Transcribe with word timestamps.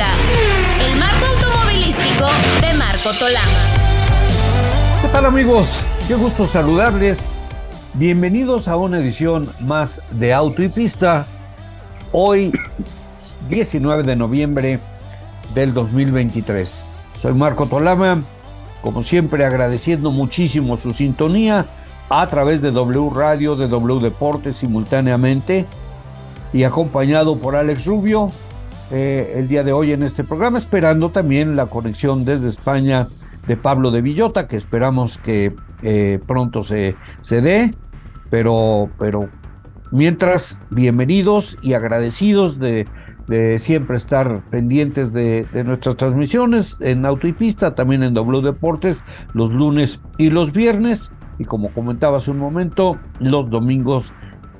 el 0.00 0.98
marco 0.98 1.26
automovilístico 1.26 2.24
de 2.62 2.72
Marco 2.72 3.10
Tolama. 3.18 3.58
¿Qué 5.02 5.08
tal 5.08 5.26
amigos? 5.26 5.78
Qué 6.08 6.14
gusto 6.14 6.46
saludarles. 6.46 7.28
Bienvenidos 7.92 8.68
a 8.68 8.76
una 8.76 8.98
edición 8.98 9.46
más 9.60 10.00
de 10.12 10.32
Auto 10.32 10.62
y 10.62 10.70
Pista. 10.70 11.26
Hoy, 12.12 12.50
19 13.50 14.04
de 14.04 14.16
noviembre 14.16 14.80
del 15.54 15.74
2023. 15.74 16.86
Soy 17.20 17.34
Marco 17.34 17.66
Tolama, 17.66 18.22
como 18.80 19.02
siempre 19.02 19.44
agradeciendo 19.44 20.12
muchísimo 20.12 20.78
su 20.78 20.94
sintonía 20.94 21.66
a 22.08 22.26
través 22.26 22.62
de 22.62 22.70
W 22.70 23.10
Radio, 23.14 23.54
de 23.54 23.68
W 23.68 24.00
Deportes 24.00 24.56
simultáneamente 24.56 25.66
y 26.54 26.62
acompañado 26.62 27.36
por 27.36 27.54
Alex 27.54 27.84
Rubio, 27.84 28.32
eh, 28.90 29.34
el 29.36 29.48
día 29.48 29.64
de 29.64 29.72
hoy 29.72 29.92
en 29.92 30.02
este 30.02 30.24
programa, 30.24 30.58
esperando 30.58 31.10
también 31.10 31.56
la 31.56 31.66
conexión 31.66 32.24
desde 32.24 32.48
España 32.48 33.08
de 33.46 33.56
Pablo 33.56 33.90
de 33.90 34.02
Villota, 34.02 34.46
que 34.46 34.56
esperamos 34.56 35.18
que 35.18 35.54
eh, 35.82 36.20
pronto 36.26 36.62
se, 36.62 36.96
se 37.20 37.40
dé, 37.40 37.74
pero, 38.30 38.90
pero 38.98 39.28
mientras, 39.90 40.60
bienvenidos 40.70 41.58
y 41.62 41.74
agradecidos 41.74 42.58
de, 42.58 42.86
siempre 43.58 43.96
estar 43.96 44.42
pendientes 44.50 45.12
de, 45.12 45.46
de, 45.52 45.62
nuestras 45.62 45.96
transmisiones 45.96 46.76
en 46.80 47.06
Auto 47.06 47.28
y 47.28 47.32
Pista, 47.32 47.76
también 47.76 48.02
en 48.02 48.12
W 48.12 48.42
Deportes, 48.42 49.04
los 49.34 49.52
lunes 49.52 50.00
y 50.18 50.30
los 50.30 50.50
viernes, 50.50 51.12
y 51.38 51.44
como 51.44 51.72
comentaba 51.72 52.16
hace 52.16 52.32
un 52.32 52.38
momento, 52.38 52.98
los 53.20 53.48
domingos 53.48 54.12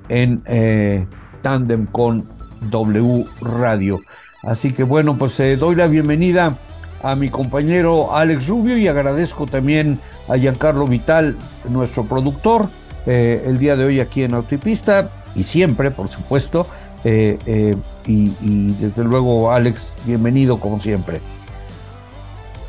en 0.08 0.42
eh, 0.46 1.06
tándem 1.42 1.86
con 1.86 2.26
W 2.70 3.26
Radio. 3.40 4.00
Así 4.42 4.72
que 4.72 4.82
bueno, 4.82 5.16
pues 5.18 5.38
eh, 5.40 5.56
doy 5.56 5.76
la 5.76 5.86
bienvenida 5.86 6.56
a 7.02 7.14
mi 7.14 7.28
compañero 7.28 8.14
Alex 8.14 8.48
Rubio 8.48 8.76
y 8.78 8.88
agradezco 8.88 9.46
también 9.46 10.00
a 10.28 10.36
Giancarlo 10.36 10.86
Vital, 10.86 11.36
nuestro 11.68 12.04
productor, 12.04 12.68
eh, 13.06 13.42
el 13.46 13.58
día 13.58 13.76
de 13.76 13.84
hoy 13.84 14.00
aquí 14.00 14.22
en 14.22 14.34
Autopista 14.34 15.10
y 15.34 15.44
siempre, 15.44 15.90
por 15.90 16.08
supuesto. 16.08 16.66
Eh, 17.04 17.74
y, 18.06 18.72
desde 18.72 19.04
luego, 19.04 19.50
Alex, 19.50 19.96
bienvenido 20.04 20.60
como 20.60 20.80
siempre. 20.80 21.20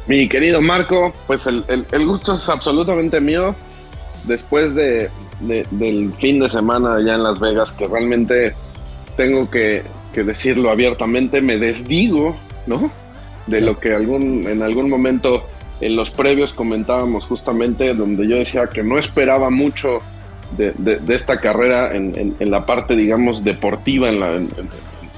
Mi 0.08 0.28
querido 0.28 0.62
Marco, 0.62 1.12
pues 1.28 1.48
el 1.48 2.06
gusto 2.06 2.34
es 2.34 2.48
absolutamente 2.48 3.20
mío. 3.20 3.56
Después 4.26 4.76
de, 4.76 5.10
de, 5.42 5.66
del 5.72 6.14
fin 6.20 6.40
de 6.40 6.50
semana 6.50 6.96
allá 6.96 7.16
en 7.16 7.24
Las 7.24 7.40
Vegas, 7.40 7.72
que 7.72 7.88
realmente 7.88 8.54
tengo 9.18 9.50
que, 9.50 9.84
que 10.14 10.24
decirlo 10.24 10.70
abiertamente, 10.70 11.42
me 11.42 11.58
desdigo, 11.58 12.36
¿no? 12.68 12.92
De 13.48 13.62
lo 13.62 13.80
que 13.80 13.94
algún, 13.94 14.46
en 14.48 14.62
algún 14.62 14.90
momento 14.90 15.46
en 15.82 15.96
los 15.96 16.12
previos 16.12 16.54
comentábamos 16.54 17.26
justamente, 17.26 17.94
donde 17.94 18.28
yo 18.28 18.38
decía 18.38 18.68
que 18.68 18.84
no 18.84 19.00
esperaba 19.00 19.50
mucho 19.50 20.00
de, 20.58 21.00
esta 21.10 21.40
carrera 21.40 21.96
en, 21.96 22.36
la 22.40 22.66
parte, 22.66 22.96
digamos, 22.96 23.44
deportiva, 23.44 24.10
en, 24.10 24.50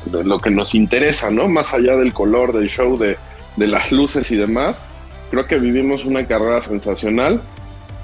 de 0.06 0.24
lo 0.24 0.40
que 0.40 0.50
nos 0.50 0.76
interesa, 0.76 1.32
¿no? 1.32 1.48
Más 1.48 1.74
allá 1.74 1.98
del 1.98 2.14
color 2.14 2.54
del 2.54 2.70
show, 2.70 2.98
de 2.98 3.18
las 3.58 3.92
luces 3.92 4.32
y 4.32 4.38
demás. 4.38 4.86
Creo 5.32 5.48
que 5.48 5.58
vivimos 5.58 6.06
una 6.06 6.28
carrera 6.28 6.62
sensacional 6.62 7.42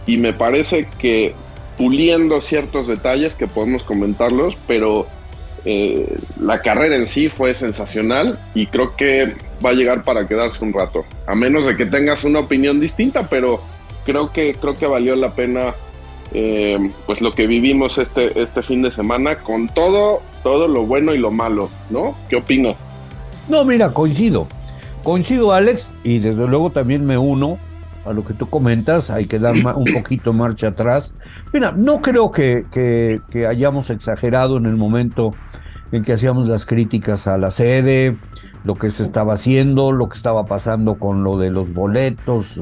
y 0.05 0.17
me 0.17 0.33
parece 0.33 0.87
que 0.99 1.33
puliendo 1.77 2.41
ciertos 2.41 2.87
detalles 2.87 3.35
que 3.35 3.47
podemos 3.47 3.83
comentarlos, 3.83 4.57
pero 4.67 5.07
eh, 5.65 6.17
la 6.41 6.59
carrera 6.59 6.95
en 6.95 7.07
sí 7.07 7.29
fue 7.29 7.53
sensacional 7.53 8.39
y 8.53 8.67
creo 8.67 8.95
que 8.95 9.33
va 9.63 9.71
a 9.71 9.73
llegar 9.73 10.03
para 10.03 10.27
quedarse 10.27 10.63
un 10.63 10.73
rato, 10.73 11.05
a 11.27 11.35
menos 11.35 11.65
de 11.65 11.75
que 11.75 11.85
tengas 11.85 12.23
una 12.23 12.39
opinión 12.39 12.79
distinta, 12.79 13.27
pero 13.29 13.61
creo 14.05 14.31
que 14.31 14.55
creo 14.55 14.73
que 14.75 14.87
valió 14.87 15.15
la 15.15 15.33
pena 15.33 15.73
eh, 16.33 16.77
pues 17.05 17.21
lo 17.21 17.31
que 17.31 17.47
vivimos 17.47 17.97
este 17.97 18.41
este 18.41 18.61
fin 18.61 18.81
de 18.81 18.91
semana 18.91 19.35
con 19.37 19.67
todo 19.67 20.21
todo 20.43 20.67
lo 20.67 20.85
bueno 20.85 21.13
y 21.13 21.17
lo 21.17 21.31
malo, 21.31 21.69
¿no? 21.89 22.15
¿Qué 22.29 22.37
opinas? 22.37 22.79
No, 23.47 23.65
mira, 23.65 23.91
coincido. 23.93 24.47
Coincido, 25.03 25.51
Alex, 25.53 25.89
y 26.03 26.19
desde 26.19 26.47
luego 26.47 26.69
también 26.69 27.05
me 27.05 27.17
uno 27.17 27.57
a 28.09 28.13
lo 28.13 28.25
que 28.25 28.33
tú 28.33 28.49
comentas, 28.49 29.11
hay 29.11 29.25
que 29.25 29.37
dar 29.37 29.53
un 29.75 29.85
poquito 29.93 30.33
marcha 30.33 30.69
atrás. 30.69 31.13
Mira, 31.53 31.71
no 31.71 32.01
creo 32.01 32.31
que, 32.31 33.21
hayamos 33.47 33.89
exagerado 33.91 34.57
en 34.57 34.65
el 34.65 34.75
momento 34.75 35.33
en 35.91 36.03
que 36.03 36.13
hacíamos 36.13 36.47
las 36.47 36.65
críticas 36.65 37.27
a 37.27 37.37
la 37.37 37.51
sede, 37.51 38.17
lo 38.63 38.75
que 38.75 38.89
se 38.89 39.03
estaba 39.03 39.33
haciendo, 39.33 39.91
lo 39.91 40.09
que 40.09 40.17
estaba 40.17 40.45
pasando 40.45 40.95
con 40.95 41.23
lo 41.23 41.37
de 41.37 41.51
los 41.51 41.73
boletos, 41.73 42.61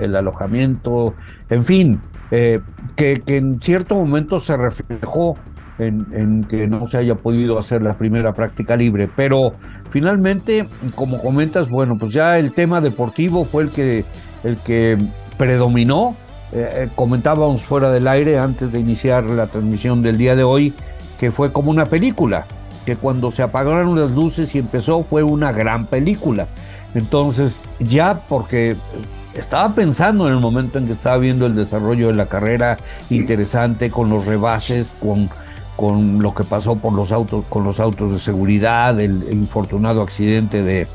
el 0.00 0.16
alojamiento, 0.16 1.14
en 1.50 1.64
fin, 1.64 2.00
eh, 2.30 2.60
que, 2.96 3.20
que, 3.24 3.36
en 3.36 3.60
cierto 3.60 3.94
momento 3.96 4.40
se 4.40 4.56
reflejó 4.56 5.36
en, 5.78 6.06
en, 6.12 6.44
que 6.44 6.66
no 6.66 6.86
se 6.86 6.98
haya 6.98 7.14
podido 7.16 7.58
hacer 7.58 7.82
la 7.82 7.94
primera 7.94 8.32
práctica 8.32 8.76
libre, 8.76 9.08
pero 9.14 9.54
finalmente, 9.90 10.66
como 10.94 11.18
comentas, 11.20 11.68
bueno, 11.68 11.96
pues 11.98 12.12
ya 12.12 12.38
el 12.38 12.52
tema 12.52 12.80
deportivo 12.80 13.44
fue 13.44 13.64
el 13.64 13.70
que, 13.70 14.04
el 14.44 14.56
que 14.56 14.98
predominó. 15.36 16.14
Eh, 16.52 16.88
comentábamos 16.94 17.62
fuera 17.62 17.90
del 17.90 18.06
aire 18.06 18.38
antes 18.38 18.72
de 18.72 18.80
iniciar 18.80 19.24
la 19.24 19.46
transmisión 19.46 20.02
del 20.02 20.18
día 20.18 20.36
de 20.36 20.44
hoy 20.44 20.74
que 21.18 21.30
fue 21.30 21.52
como 21.52 21.70
una 21.70 21.86
película, 21.86 22.46
que 22.84 22.96
cuando 22.96 23.30
se 23.30 23.42
apagaron 23.42 23.98
las 23.98 24.10
luces 24.10 24.54
y 24.54 24.58
empezó 24.58 25.04
fue 25.04 25.22
una 25.22 25.52
gran 25.52 25.86
película. 25.86 26.48
Entonces, 26.94 27.62
ya 27.78 28.20
porque 28.28 28.76
estaba 29.34 29.74
pensando 29.74 30.26
en 30.26 30.34
el 30.34 30.40
momento 30.40 30.78
en 30.78 30.86
que 30.86 30.92
estaba 30.92 31.16
viendo 31.18 31.46
el 31.46 31.54
desarrollo 31.54 32.08
de 32.08 32.14
la 32.14 32.26
carrera 32.26 32.76
interesante 33.08 33.90
con 33.90 34.10
los 34.10 34.26
rebases, 34.26 34.96
con, 34.98 35.30
con 35.76 36.20
lo 36.20 36.34
que 36.34 36.44
pasó 36.44 36.76
por 36.76 36.92
los 36.92 37.12
autos, 37.12 37.44
con 37.48 37.64
los 37.64 37.80
autos 37.80 38.12
de 38.12 38.18
seguridad, 38.18 39.00
el 39.00 39.26
infortunado 39.32 40.02
accidente 40.02 40.62
de, 40.62 40.86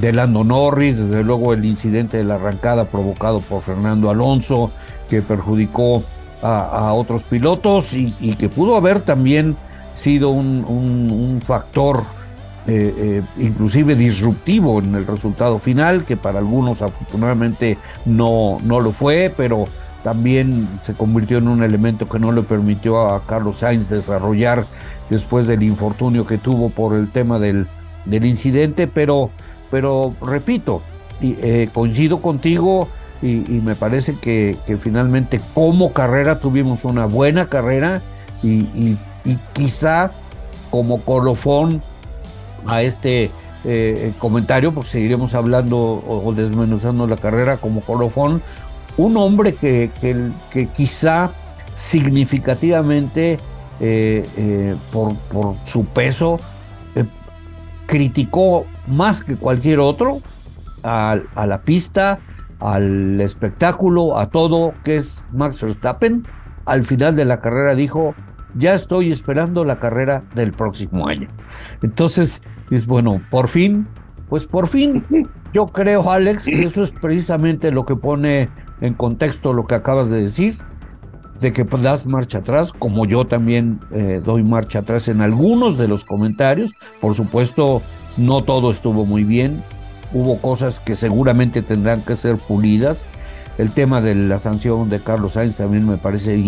de 0.00 0.12
Lando 0.12 0.44
Norris, 0.44 0.96
desde 0.96 1.24
luego 1.24 1.52
el 1.52 1.64
incidente 1.64 2.16
de 2.16 2.24
la 2.24 2.36
arrancada 2.36 2.84
provocado 2.84 3.40
por 3.40 3.62
Fernando 3.62 4.10
Alonso, 4.10 4.70
que 5.08 5.22
perjudicó 5.22 6.02
a, 6.42 6.92
otros 6.94 7.22
pilotos 7.24 7.92
y, 7.92 8.34
que 8.36 8.48
pudo 8.48 8.76
haber 8.76 9.00
también 9.00 9.56
sido 9.94 10.30
un 10.30 11.42
factor 11.44 12.02
eh, 12.66 12.94
eh, 12.98 13.22
inclusive 13.38 13.96
disruptivo 13.96 14.80
en 14.80 14.94
el 14.94 15.06
resultado 15.06 15.58
final, 15.58 16.04
que 16.04 16.18
para 16.18 16.38
algunos 16.38 16.82
afortunadamente 16.82 17.78
no, 18.04 18.58
no 18.62 18.80
lo 18.80 18.92
fue, 18.92 19.32
pero 19.34 19.64
también 20.04 20.68
se 20.82 20.92
convirtió 20.92 21.38
en 21.38 21.48
un 21.48 21.62
elemento 21.62 22.06
que 22.06 22.18
no 22.18 22.32
le 22.32 22.42
permitió 22.42 23.08
a 23.08 23.24
Carlos 23.26 23.60
Sainz 23.60 23.88
desarrollar 23.88 24.66
después 25.08 25.46
del 25.46 25.62
infortunio 25.62 26.26
que 26.26 26.36
tuvo 26.36 26.68
por 26.68 26.94
el 26.94 27.10
tema 27.10 27.38
del, 27.38 27.66
del 28.04 28.26
incidente, 28.26 28.86
pero, 28.86 29.30
pero 29.70 30.14
repito, 30.20 30.82
y, 31.20 31.36
eh, 31.42 31.68
coincido 31.72 32.20
contigo 32.20 32.88
y, 33.22 33.36
me 33.36 33.74
parece 33.74 34.16
que, 34.16 34.56
finalmente 34.80 35.40
como 35.52 35.92
carrera 35.92 36.38
tuvimos 36.38 36.84
una 36.84 37.04
buena 37.04 37.46
carrera 37.46 38.00
y, 38.42 38.96
quizá 39.52 40.10
como 40.70 41.02
colofón 41.02 41.82
a 42.66 42.82
este 42.82 43.30
eh, 43.64 44.12
comentario, 44.18 44.72
pues 44.72 44.88
seguiremos 44.88 45.34
hablando 45.34 45.76
o, 45.78 46.32
desmenuzando 46.32 47.06
la 47.06 47.16
carrera 47.16 47.58
como 47.58 47.82
colofón, 47.82 48.42
un 48.96 49.16
hombre 49.18 49.52
que, 49.52 49.90
que, 50.00 50.66
quizá 50.68 51.30
significativamente 51.74 53.36
eh, 53.80 54.74
por, 54.90 55.14
por, 55.14 55.54
su 55.66 55.84
peso 55.84 56.40
criticó 57.90 58.66
más 58.90 59.22
que 59.22 59.36
cualquier 59.36 59.80
otro 59.80 60.20
a, 60.82 61.16
a, 61.34 61.46
la 61.46 61.62
pista, 61.62 62.20
al 62.58 63.20
espectáculo, 63.20 64.18
a 64.18 64.30
todo 64.30 64.74
que 64.84 64.96
es 64.96 65.28
Max 65.32 65.60
Verstappen. 65.60 66.26
Al 66.66 66.84
final 66.84 67.16
de 67.16 67.24
la 67.24 67.40
carrera 67.40 67.74
dijo, 67.74 68.14
ya 68.54 68.74
estoy 68.74 69.10
esperando 69.10 69.64
la 69.64 69.78
carrera 69.78 70.24
del 70.34 70.52
próximo 70.52 71.06
año. 71.06 71.28
Entonces, 71.82 72.42
es 72.70 72.86
bueno, 72.86 73.20
por 73.30 73.48
fin, 73.48 73.86
pues 74.28 74.46
por 74.46 74.68
fin, 74.68 75.04
yo 75.52 75.66
creo, 75.66 76.10
Alex, 76.10 76.44
que 76.44 76.62
eso 76.62 76.82
es 76.82 76.92
precisamente 76.92 77.72
lo 77.72 77.84
que 77.84 77.96
pone 77.96 78.48
en 78.80 78.94
contexto 78.94 79.52
lo 79.52 79.66
que 79.66 79.74
acabas 79.74 80.10
de 80.10 80.22
decir, 80.22 80.54
de 81.40 81.52
que 81.52 81.64
das 81.64 82.06
marcha 82.06 82.38
atrás, 82.38 82.72
como 82.72 83.06
yo 83.06 83.26
también 83.26 83.80
eh, 83.90 84.20
doy 84.24 84.42
marcha 84.42 84.80
atrás 84.80 85.08
en 85.08 85.20
algunos 85.20 85.78
de 85.78 85.88
los 85.88 86.04
comentarios. 86.04 86.72
Por 87.00 87.14
supuesto, 87.14 87.82
no 88.16 88.42
todo 88.42 88.70
estuvo 88.70 89.06
muy 89.06 89.24
bien, 89.24 89.62
hubo 90.12 90.38
cosas 90.38 90.80
que 90.80 90.96
seguramente 90.96 91.62
tendrán 91.62 92.02
que 92.02 92.16
ser 92.16 92.36
pulidas. 92.36 93.06
El 93.58 93.70
tema 93.72 94.00
de 94.00 94.14
la 94.14 94.38
sanción 94.38 94.88
de 94.88 95.00
Carlos 95.00 95.34
Sainz 95.34 95.56
también 95.56 95.86
me 95.86 95.98
parece 95.98 96.42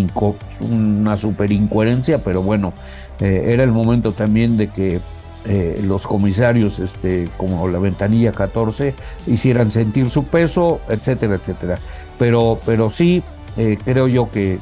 una 0.60 1.16
super 1.16 1.50
incoherencia, 1.52 2.22
pero 2.22 2.42
bueno, 2.42 2.72
eh, 3.20 3.46
era 3.48 3.64
el 3.64 3.72
momento 3.72 4.12
también 4.12 4.56
de 4.56 4.68
que 4.68 5.00
eh, 5.44 5.80
los 5.84 6.06
comisarios, 6.06 6.78
este, 6.78 7.28
como 7.36 7.68
la 7.68 7.78
ventanilla 7.78 8.32
14, 8.32 8.94
hicieran 9.26 9.70
sentir 9.70 10.08
su 10.08 10.24
peso, 10.24 10.80
etcétera, 10.88 11.34
etcétera. 11.34 11.78
Pero, 12.18 12.60
pero 12.64 12.90
sí, 12.90 13.22
eh, 13.56 13.76
creo 13.84 14.06
yo 14.08 14.30
que, 14.30 14.58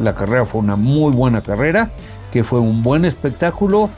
la 0.00 0.14
carrera 0.14 0.44
fue 0.44 0.60
una 0.60 0.76
muy 0.76 1.12
buena 1.12 1.40
carrera, 1.40 1.90
que 2.32 2.42
fue 2.42 2.60
un 2.60 2.82
buen 2.82 3.04
espectáculo 3.04 3.88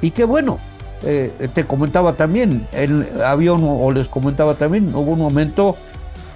y 0.00 0.10
que 0.10 0.24
bueno, 0.24 0.58
eh, 1.02 1.30
te 1.52 1.64
comentaba 1.64 2.14
también, 2.14 2.66
el 2.72 3.06
avión 3.22 3.60
o 3.62 3.90
les 3.92 4.08
comentaba 4.08 4.54
también, 4.54 4.94
hubo 4.94 5.12
un 5.12 5.18
momento 5.18 5.76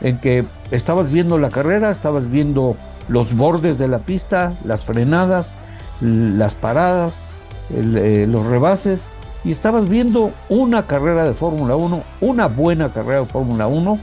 en 0.01 0.19
que 0.19 0.45
estabas 0.71 1.11
viendo 1.11 1.39
la 1.39 1.49
carrera, 1.49 1.91
estabas 1.91 2.31
viendo 2.31 2.77
los 3.09 3.35
bordes 3.35 3.79
de 3.79 3.89
la 3.89 3.99
pista, 3.99 4.53
las 4.65 4.85
frenadas, 4.85 5.55
las 6.01 6.55
paradas, 6.55 7.27
eh, 7.75 8.27
los 8.29 8.47
rebases, 8.47 9.05
y 9.45 9.53
estabas 9.53 9.89
viendo 9.89 10.33
una 10.49 10.87
carrera 10.87 11.25
de 11.25 11.35
Fórmula 11.35 11.77
1, 11.77 12.03
una 12.21 12.49
buena 12.49 12.91
carrera 12.93 13.21
de 13.21 13.27
Fórmula 13.27 13.67
1, 13.67 13.99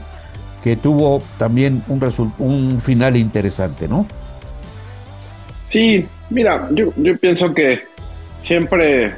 que 0.62 0.76
tuvo 0.76 1.22
también 1.38 1.82
un, 1.88 2.02
un 2.38 2.80
final 2.80 3.16
interesante, 3.16 3.86
¿no? 3.86 4.06
Sí, 5.68 6.06
mira, 6.30 6.68
yo, 6.72 6.90
pienso 7.20 7.52
que 7.52 7.82
siempre, 8.38 9.14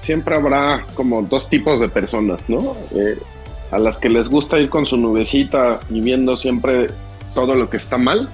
siempre 0.00 0.34
habrá 0.34 0.84
como 0.94 1.22
dos 1.22 1.48
tipos 1.48 1.78
de 1.78 1.88
personas, 1.88 2.40
¿no? 2.48 2.74
Eh, 2.92 3.18
a 3.70 3.78
las 3.78 3.98
que 3.98 4.08
les 4.08 4.28
gusta 4.28 4.58
ir 4.58 4.68
con 4.68 4.86
su 4.86 4.96
nubecita 4.96 5.78
y 5.90 6.00
viendo 6.00 6.36
siempre 6.36 6.88
todo 7.34 7.54
lo 7.54 7.70
que 7.70 7.76
está 7.76 7.98
mal, 7.98 8.28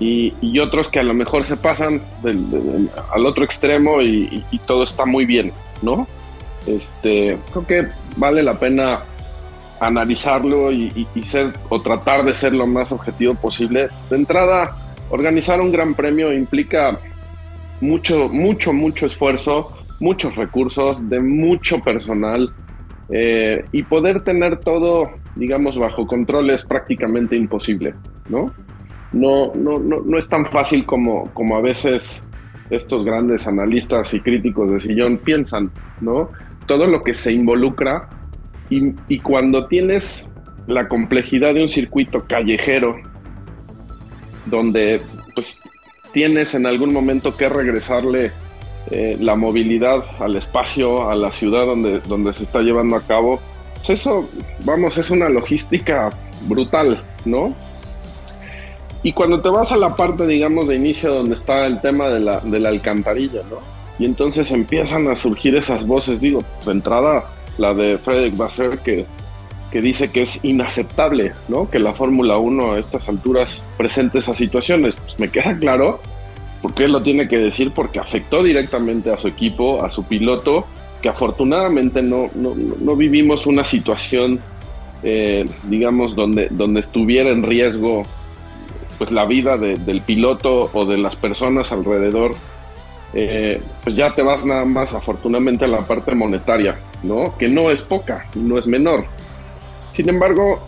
y, 0.00 0.58
otros 0.58 0.88
que 0.88 0.98
a 0.98 1.02
lo 1.02 1.12
mejor 1.12 1.44
se 1.44 1.56
pasan 1.56 2.00
al 3.12 3.26
otro 3.26 3.44
extremo 3.44 4.00
y, 4.00 4.42
todo 4.66 4.84
está 4.84 5.04
muy 5.04 5.26
bien, 5.26 5.52
¿no? 5.82 6.06
Este, 6.66 7.38
creo 7.52 7.66
que 7.66 7.88
vale 8.16 8.42
la 8.42 8.58
pena 8.58 9.00
analizarlo 9.78 10.72
y, 10.72 11.06
ser 11.24 11.52
o 11.68 11.80
tratar 11.80 12.24
de 12.24 12.34
ser 12.34 12.54
lo 12.54 12.66
más 12.66 12.92
objetivo 12.92 13.34
posible. 13.34 13.88
De 14.08 14.16
entrada, 14.16 14.74
organizar 15.10 15.60
un 15.60 15.70
gran 15.70 15.94
premio 15.94 16.32
implica 16.32 16.98
mucho, 17.80 18.28
mucho, 18.30 18.72
mucho 18.72 19.04
esfuerzo, 19.04 19.70
muchos 20.00 20.34
recursos, 20.36 21.08
de 21.08 21.20
mucho 21.20 21.78
personal 21.80 22.52
eh, 23.10 23.64
y 23.72 23.82
poder 23.84 24.24
tener 24.24 24.58
todo, 24.58 25.10
digamos, 25.36 25.78
bajo 25.78 26.06
control 26.06 26.50
es 26.50 26.64
prácticamente 26.64 27.36
imposible, 27.36 27.94
¿no? 28.28 28.52
no, 29.12 29.52
no, 29.54 29.78
no, 29.78 30.00
no 30.00 30.18
es 30.18 30.28
tan 30.28 30.46
fácil 30.46 30.84
como, 30.84 31.30
como 31.32 31.56
a 31.56 31.60
veces 31.60 32.24
estos 32.70 33.04
grandes 33.04 33.46
analistas 33.46 34.14
y 34.14 34.20
críticos 34.20 34.70
de 34.70 34.78
sillón 34.78 35.18
piensan, 35.18 35.70
¿no? 36.00 36.30
Todo 36.66 36.86
lo 36.86 37.02
que 37.02 37.14
se 37.14 37.32
involucra 37.32 38.08
y, 38.68 38.94
y 39.08 39.18
cuando 39.18 39.66
tienes 39.66 40.30
la 40.68 40.88
complejidad 40.88 41.54
de 41.54 41.62
un 41.62 41.68
circuito 41.68 42.24
callejero 42.26 42.96
donde 44.46 45.00
pues 45.34 45.60
tienes 46.12 46.54
en 46.54 46.66
algún 46.66 46.92
momento 46.92 47.36
que 47.36 47.48
regresarle 47.48 48.30
eh, 48.90 49.16
la 49.20 49.36
movilidad 49.36 50.04
al 50.18 50.36
espacio, 50.36 51.08
a 51.08 51.14
la 51.14 51.30
ciudad 51.30 51.66
donde, 51.66 52.00
donde 52.00 52.32
se 52.32 52.44
está 52.44 52.60
llevando 52.60 52.96
a 52.96 53.02
cabo, 53.02 53.40
pues 53.76 53.90
eso, 53.90 54.28
vamos, 54.64 54.98
es 54.98 55.10
una 55.10 55.28
logística 55.28 56.10
brutal, 56.42 57.02
¿no? 57.24 57.54
Y 59.02 59.12
cuando 59.12 59.40
te 59.40 59.48
vas 59.48 59.72
a 59.72 59.76
la 59.76 59.96
parte, 59.96 60.26
digamos, 60.26 60.68
de 60.68 60.76
inicio 60.76 61.14
donde 61.14 61.34
está 61.34 61.66
el 61.66 61.80
tema 61.80 62.08
de 62.08 62.20
la, 62.20 62.40
de 62.40 62.58
la 62.58 62.68
alcantarilla, 62.68 63.42
¿no? 63.48 63.58
Y 63.98 64.04
entonces 64.04 64.50
empiezan 64.50 65.08
a 65.08 65.14
surgir 65.14 65.56
esas 65.56 65.86
voces, 65.86 66.20
digo, 66.20 66.42
pues 66.42 66.66
de 66.66 66.72
entrada 66.72 67.24
la 67.58 67.74
de 67.74 67.98
Frederick 67.98 68.36
Basser 68.36 68.78
que, 68.78 69.06
que 69.70 69.80
dice 69.80 70.10
que 70.10 70.22
es 70.22 70.44
inaceptable, 70.44 71.32
¿no? 71.48 71.70
Que 71.70 71.78
la 71.78 71.92
Fórmula 71.92 72.38
1 72.38 72.72
a 72.72 72.78
estas 72.78 73.08
alturas 73.08 73.62
presente 73.76 74.18
esas 74.18 74.36
situaciones. 74.36 74.96
Pues 74.96 75.18
me 75.18 75.30
queda 75.30 75.56
claro 75.58 76.00
por 76.62 76.74
qué 76.74 76.88
lo 76.88 77.02
tiene 77.02 77.28
que 77.28 77.38
decir, 77.38 77.72
porque 77.72 77.98
afectó 77.98 78.42
directamente 78.42 79.12
a 79.12 79.18
su 79.18 79.28
equipo, 79.28 79.84
a 79.84 79.90
su 79.90 80.04
piloto, 80.04 80.66
que 81.00 81.08
afortunadamente 81.08 82.02
no, 82.02 82.30
no, 82.34 82.54
no 82.54 82.96
vivimos 82.96 83.46
una 83.46 83.64
situación, 83.64 84.40
eh, 85.02 85.46
digamos, 85.64 86.14
donde, 86.14 86.48
donde 86.50 86.80
estuviera 86.80 87.30
en 87.30 87.42
riesgo 87.42 88.02
pues 88.98 89.10
la 89.12 89.24
vida 89.24 89.56
del 89.56 90.02
piloto 90.02 90.68
o 90.74 90.84
de 90.84 90.98
las 90.98 91.16
personas 91.16 91.72
alrededor, 91.72 92.34
eh, 93.14 93.58
pues 93.82 93.96
ya 93.96 94.14
te 94.14 94.20
vas 94.20 94.44
nada 94.44 94.66
más 94.66 94.92
afortunadamente 94.92 95.64
a 95.64 95.68
la 95.68 95.80
parte 95.86 96.14
monetaria, 96.14 96.78
¿no? 97.02 97.34
Que 97.38 97.48
no 97.48 97.70
es 97.70 97.80
poca, 97.80 98.28
no 98.34 98.58
es 98.58 98.66
menor. 98.66 99.06
Sin 99.94 100.06
embargo, 100.10 100.60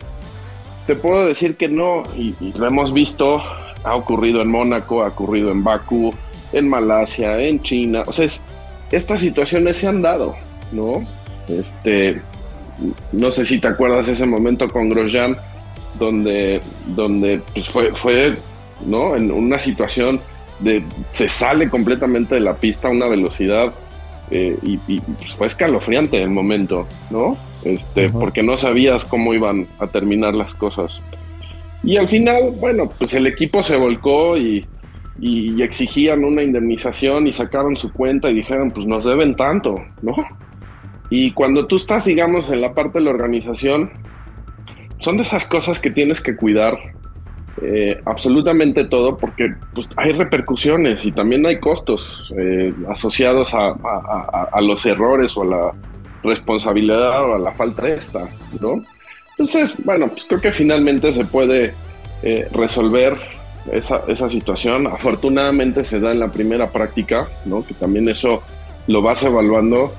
te 0.86 0.96
puedo 0.96 1.26
decir 1.26 1.58
que 1.58 1.68
no, 1.68 2.04
y, 2.16 2.34
lo 2.56 2.66
hemos 2.66 2.94
visto, 2.94 3.42
ha 3.84 3.94
ocurrido 3.96 4.42
en 4.42 4.48
Mónaco, 4.48 5.04
ha 5.04 5.08
ocurrido 5.08 5.50
en 5.50 5.64
Bakú, 5.64 6.14
en 6.52 6.68
Malasia, 6.68 7.40
en 7.40 7.60
China, 7.60 8.02
o 8.06 8.12
sea, 8.12 8.28
estas 8.90 9.20
situaciones 9.20 9.76
se 9.76 9.88
han 9.88 10.02
dado, 10.02 10.36
¿no? 10.70 11.02
Este, 11.48 12.20
no 13.12 13.30
sé 13.30 13.44
si 13.44 13.60
te 13.60 13.68
acuerdas 13.68 14.08
ese 14.08 14.26
momento 14.26 14.68
con 14.68 14.88
Grosjean, 14.88 15.36
donde, 15.98 16.60
donde 16.86 17.40
pues, 17.54 17.68
fue, 17.68 17.92
fue 17.92 18.36
¿no? 18.86 19.16
en 19.16 19.30
una 19.30 19.58
situación 19.58 20.20
de 20.60 20.82
se 21.12 21.28
sale 21.28 21.68
completamente 21.68 22.36
de 22.36 22.40
la 22.40 22.54
pista 22.54 22.88
a 22.88 22.90
una 22.90 23.08
velocidad 23.08 23.72
eh, 24.30 24.56
y, 24.62 24.78
pues, 24.78 25.34
fue 25.36 25.46
escalofriante 25.46 26.22
el 26.22 26.30
momento, 26.30 26.86
¿no? 27.10 27.36
Este, 27.64 28.10
Porque 28.10 28.42
no 28.42 28.56
sabías 28.56 29.04
cómo 29.04 29.34
iban 29.34 29.66
a 29.78 29.86
terminar 29.86 30.34
las 30.34 30.54
cosas. 30.54 31.00
Y 31.84 31.96
al 31.96 32.08
final, 32.08 32.52
bueno, 32.60 32.90
pues 32.98 33.14
el 33.14 33.26
equipo 33.26 33.62
se 33.62 33.76
volcó 33.76 34.36
y, 34.36 34.66
exigían 35.60 36.24
una 36.24 36.42
indemnización 36.42 37.28
y 37.28 37.32
sacaron 37.32 37.76
su 37.76 37.92
cuenta 37.92 38.30
y 38.30 38.34
dijeron, 38.34 38.72
pues 38.72 38.86
nos 38.86 39.04
deben 39.04 39.36
tanto, 39.36 39.76
¿no? 40.00 40.16
Y 41.10 41.30
cuando 41.32 41.66
tú 41.66 41.76
estás, 41.76 42.06
digamos, 42.06 42.50
en 42.50 42.60
la 42.60 42.74
parte 42.74 42.98
de 42.98 43.04
la 43.04 43.10
organización, 43.10 43.90
son 44.98 45.18
de 45.18 45.22
esas 45.22 45.46
cosas 45.46 45.78
que 45.78 45.90
tienes 45.90 46.20
que 46.20 46.34
cuidar 46.34 46.76
eh, 47.60 48.00
absolutamente 48.06 48.84
todo 48.84 49.16
porque 49.18 49.54
pues, 49.74 49.86
hay 49.96 50.12
repercusiones 50.12 51.04
y 51.04 51.12
también 51.12 51.44
hay 51.44 51.60
costos 51.60 52.32
eh, 52.36 52.72
asociados 52.88 53.54
a, 53.54 54.60
los 54.62 54.84
errores 54.86 55.36
o 55.36 55.42
a 55.42 55.46
la 55.46 55.72
responsabilidad 56.24 57.30
o 57.30 57.34
a 57.34 57.38
la 57.38 57.52
falta 57.52 57.82
de 57.82 57.94
esta, 57.94 58.26
¿no? 58.60 58.82
Entonces, 59.42 59.74
bueno, 59.84 60.08
pues 60.08 60.24
creo 60.24 60.40
que 60.40 60.52
finalmente 60.52 61.12
se 61.12 61.24
puede 61.24 61.74
eh, 62.22 62.46
resolver 62.52 63.18
esa, 63.72 64.02
esa, 64.06 64.30
situación. 64.30 64.86
Afortunadamente 64.86 65.84
se 65.84 65.98
da 65.98 66.12
en 66.12 66.20
la 66.20 66.30
primera 66.30 66.70
práctica, 66.70 67.26
¿no? 67.44 67.64
Que 67.64 67.74
también 67.74 68.08
eso 68.08 68.42
lo 68.86 69.02
vas 69.02 69.22
evaluando 69.22 69.92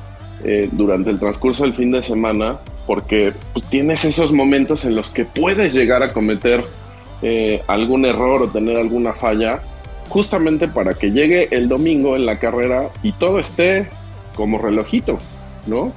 durante 0.73 1.09
el 1.09 1.19
transcurso 1.19 1.63
del 1.63 1.73
fin 1.73 1.89
de 1.91 2.03
semana 2.03 2.57
porque 2.85 3.33
pues, 3.53 3.65
tienes 3.67 4.05
esos 4.05 4.31
momentos 4.31 4.85
en 4.85 4.95
los 4.95 5.09
que 5.09 5.25
puedes 5.25 5.73
llegar 5.73 6.03
a 6.03 6.13
cometer 6.13 6.65
eh, 7.21 7.61
algún 7.67 8.05
error 8.05 8.41
o 8.41 8.47
tener 8.49 8.77
alguna 8.77 9.13
falla, 9.13 9.61
justamente 10.09 10.67
para 10.67 10.93
que 10.93 11.11
llegue 11.11 11.47
el 11.51 11.69
domingo 11.69 12.15
en 12.15 12.25
la 12.25 12.37
carrera 12.37 12.89
y 13.01 13.13
todo 13.13 13.39
esté 13.39 13.87
como 14.35 14.57
relojito, 14.57 15.17
¿no? 15.67 15.93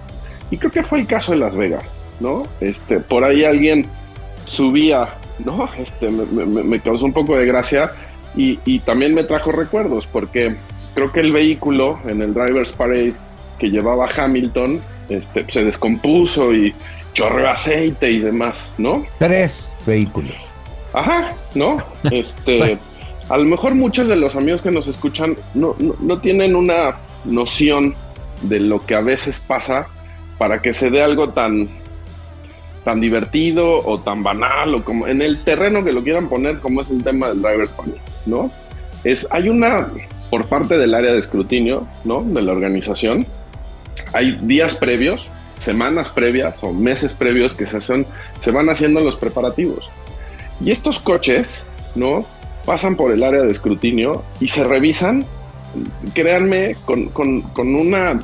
Y 0.50 0.58
creo 0.58 0.70
que 0.70 0.84
fue 0.84 1.00
el 1.00 1.06
caso 1.08 1.32
de 1.32 1.38
Las 1.38 1.56
Vegas, 1.56 1.84
¿no? 2.20 2.44
Este, 2.60 3.00
por 3.00 3.24
ahí 3.24 3.44
alguien 3.44 3.86
subía, 4.46 5.14
¿no? 5.44 5.68
Este, 5.78 6.08
me, 6.08 6.80
causó 6.80 7.04
un 7.04 7.12
poco 7.12 7.36
de 7.36 7.46
gracia 7.46 7.90
y, 8.36 8.58
y 8.64 8.78
también 8.80 9.14
me 9.14 9.24
trajo 9.24 9.52
recuerdos, 9.52 10.06
porque 10.06 10.54
creo 10.94 11.12
que 11.12 11.20
el 11.20 11.32
vehículo 11.32 11.98
en 12.08 12.22
el 12.22 12.32
Driver's 12.34 12.72
Parade 12.72 13.14
que 13.58 13.70
llevaba 13.70 14.08
Hamilton 14.14 14.80
este, 15.08 15.44
se 15.48 15.64
descompuso 15.64 16.52
y 16.52 16.74
chorreó 17.12 17.50
aceite 17.50 18.10
y 18.10 18.18
demás, 18.18 18.72
¿no? 18.78 19.06
Tres 19.18 19.76
vehículos. 19.86 20.36
Ajá, 20.92 21.34
¿no? 21.54 21.78
Este, 22.10 22.78
a 23.28 23.36
lo 23.36 23.44
mejor 23.44 23.74
muchos 23.74 24.08
de 24.08 24.16
los 24.16 24.36
amigos 24.36 24.62
que 24.62 24.70
nos 24.70 24.86
escuchan 24.86 25.36
no, 25.54 25.76
no, 25.78 26.18
tienen 26.18 26.54
una 26.54 26.96
noción 27.24 27.94
de 28.42 28.60
lo 28.60 28.84
que 28.84 28.94
a 28.94 29.00
veces 29.00 29.40
pasa 29.40 29.86
para 30.38 30.60
que 30.62 30.74
se 30.74 30.90
dé 30.90 31.02
algo 31.02 31.30
tan, 31.30 31.68
tan 32.86 33.00
divertido 33.00 33.84
o 33.84 33.98
tan 33.98 34.22
banal 34.22 34.76
o 34.76 34.84
como 34.84 35.08
en 35.08 35.20
el 35.20 35.42
terreno 35.42 35.82
que 35.82 35.92
lo 35.92 36.04
quieran 36.04 36.28
poner 36.28 36.60
como 36.60 36.82
es 36.82 36.88
el 36.88 37.02
tema 37.02 37.30
del 37.30 37.42
driver 37.42 37.66
Spanish, 37.66 38.00
¿no? 38.26 38.48
Es, 39.02 39.26
hay 39.32 39.48
una, 39.48 39.88
por 40.30 40.46
parte 40.46 40.78
del 40.78 40.94
área 40.94 41.10
de 41.12 41.18
escrutinio, 41.18 41.88
¿no? 42.04 42.22
De 42.22 42.40
la 42.42 42.52
organización, 42.52 43.26
hay 44.12 44.38
días 44.40 44.76
previos, 44.76 45.28
semanas 45.60 46.10
previas 46.10 46.62
o 46.62 46.72
meses 46.72 47.14
previos 47.14 47.56
que 47.56 47.66
se, 47.66 47.78
hacen, 47.78 48.06
se 48.38 48.52
van 48.52 48.70
haciendo 48.70 49.00
los 49.00 49.16
preparativos. 49.16 49.90
Y 50.64 50.70
estos 50.70 51.00
coches, 51.00 51.64
¿no? 51.96 52.24
Pasan 52.66 52.94
por 52.94 53.10
el 53.10 53.24
área 53.24 53.42
de 53.42 53.50
escrutinio 53.50 54.22
y 54.38 54.46
se 54.46 54.62
revisan, 54.62 55.24
créanme, 56.14 56.76
con, 56.84 57.10
una 57.56 58.20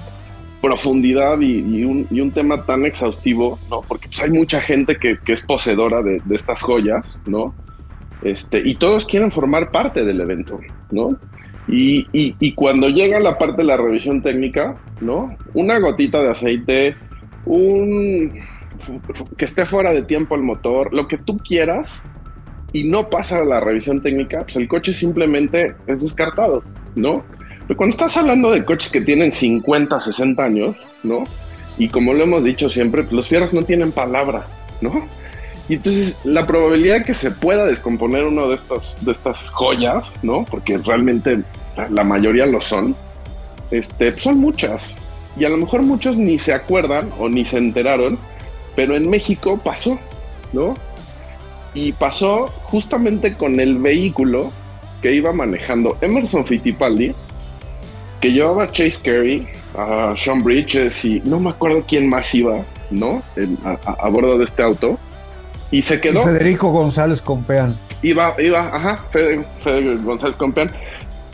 profundidad 0.62 1.40
y, 1.40 1.85
un, 1.85 2.31
tema 2.31 2.64
tan 2.64 2.87
exhaustivo, 2.87 3.59
¿no? 3.69 3.83
Porque 3.83 4.07
pues, 4.07 4.23
hay 4.23 4.31
mucha 4.31 4.62
gente 4.62 4.97
que, 4.97 5.19
es 5.26 5.42
poseedora 5.42 6.02
de, 6.02 6.23
estas 6.31 6.62
joyas, 6.62 7.19
¿no? 7.26 7.54
Este, 8.23 8.62
y 8.64 8.76
todos 8.76 9.04
quieren 9.04 9.33
formar 9.33 9.73
parte 9.73 10.04
del 10.04 10.21
evento, 10.21 10.61
¿no? 10.90 11.19
Y, 11.69 12.07
y, 12.12 12.54
cuando 12.54 12.88
llega 12.88 13.21
la 13.21 13.38
parte 13.38 13.62
de 13.62 13.69
la 13.69 13.76
revisión 13.76 14.23
técnica, 14.23 14.76
¿no? 15.00 15.37
Una 15.52 15.78
gotita 15.78 16.23
de 16.23 16.31
aceite, 16.31 16.97
un 17.45 18.33
que 19.37 19.45
esté 19.45 19.66
fuera 19.66 19.92
de 19.92 20.02
tiempo 20.02 20.35
el 20.35 20.42
motor, 20.42 20.92
lo 20.92 21.07
que 21.07 21.19
tú 21.19 21.38
quieras, 21.38 22.04
y 22.73 22.85
no 22.85 23.11
pasa 23.11 23.45
la 23.45 23.61
revisión 23.61 24.00
técnica, 24.00 24.40
pues 24.40 24.57
el 24.57 24.69
coche 24.69 24.95
simplemente 24.95 25.75
es 25.87 26.00
descartado, 26.00 26.62
¿no? 26.95 27.25
Pero 27.66 27.76
cuando 27.76 27.95
estás 27.95 28.16
hablando 28.16 28.50
de 28.50 28.64
coches 28.64 28.90
que 28.90 29.00
tienen 29.00 29.33
50, 29.33 30.00
60 30.00 30.42
años, 30.42 30.76
¿no? 31.02 31.25
Y 31.78 31.88
como 31.88 32.12
lo 32.12 32.25
hemos 32.25 32.45
dicho 32.45 32.69
siempre, 32.69 33.02
pues 33.02 33.12
los 33.12 33.28
fierros 33.28 33.52
no 33.52 33.62
tienen 33.62 33.92
palabra, 33.92 34.47
¿no? 34.81 35.07
Y 35.69 35.75
entonces 35.75 36.19
la 36.25 36.47
probabilidad 36.47 36.99
de 36.99 37.04
que 37.04 37.14
se 37.14 37.31
pueda 37.31 37.66
descomponer 37.66 38.25
uno 38.25 38.49
de 38.49 38.57
estas, 38.57 38.97
de 39.04 39.12
estas 39.12 39.50
joyas, 39.50 40.16
¿no? 40.23 40.45
Porque 40.45 40.78
realmente 40.78 41.42
la 41.90 42.04
mayoría 42.04 42.47
lo 42.47 42.61
son, 42.61 42.97
este, 43.71 44.12
son 44.12 44.38
muchas. 44.38 44.97
Y 45.37 45.45
a 45.45 45.49
lo 45.49 45.57
mejor 45.57 45.83
muchos 45.83 46.19
ni 46.19 46.38
se 46.38 46.52
acuerdan 46.52 47.11
o 47.19 47.28
ni 47.28 47.45
se 47.45 47.59
enteraron, 47.59 48.19
pero 48.76 48.97
en 48.97 49.09
México 49.09 49.59
pasó, 49.62 49.99
¿no? 50.52 50.75
Y 51.75 51.92
pasó 51.92 52.49
justamente 52.64 53.33
con 53.35 53.59
el 53.61 53.78
vehículo 53.78 54.52
que 55.00 55.14
iba 55.14 55.33
manejando 55.33 55.97
Emerson 56.00 56.45
Fittipaldi, 56.45 57.14
que 58.23 58.33
llevaba 58.33 58.62
a 58.62 58.71
Chase 58.71 59.00
Carey, 59.02 59.49
a 59.76 60.14
Sean 60.17 60.45
Bridges 60.45 61.05
y 61.05 61.21
no 61.25 61.41
me 61.41 61.50
acuerdo 61.50 61.85
quién 61.87 62.09
más 62.09 62.33
iba, 62.35 62.62
¿no? 62.91 63.21
a, 63.64 64.09
bordo 64.09 64.38
de 64.38 64.45
este 64.45 64.62
auto. 64.62 64.97
Y 65.73 65.83
se 65.83 66.00
quedó. 66.00 66.23
Federico 66.23 66.71
González 66.71 67.21
Compeán. 67.21 67.76
Iba, 68.00 68.35
iba, 68.41 68.61
ajá, 68.75 68.97
Federico 69.11 69.45
González 70.05 70.37
Compeán. 70.37 70.71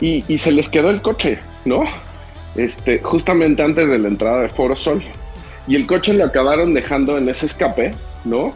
Y, 0.01 0.23
y, 0.27 0.39
se 0.39 0.51
les 0.51 0.67
quedó 0.69 0.89
el 0.89 1.01
coche, 1.01 1.39
¿no? 1.63 1.83
Este, 2.55 2.99
justamente 2.99 3.61
antes 3.61 3.89
de 3.89 3.99
la 3.99 4.07
entrada 4.07 4.41
de 4.41 4.49
Foro 4.49 4.75
Sol. 4.75 5.03
Y 5.67 5.75
el 5.75 5.85
coche 5.85 6.13
lo 6.13 6.25
acabaron 6.25 6.73
dejando 6.73 7.17
en 7.19 7.29
ese 7.29 7.45
escape, 7.45 7.91
¿no? 8.25 8.53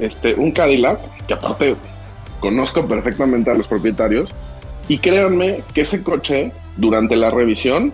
Este, 0.00 0.34
un 0.34 0.52
Cadillac, 0.52 0.98
que 1.26 1.34
aparte 1.34 1.76
conozco 2.40 2.86
perfectamente 2.86 3.50
a 3.50 3.54
los 3.54 3.68
propietarios, 3.68 4.34
y 4.90 4.98
créanme 4.98 5.62
que 5.72 5.82
ese 5.82 6.02
coche, 6.02 6.50
durante 6.76 7.14
la 7.14 7.30
revisión, 7.30 7.92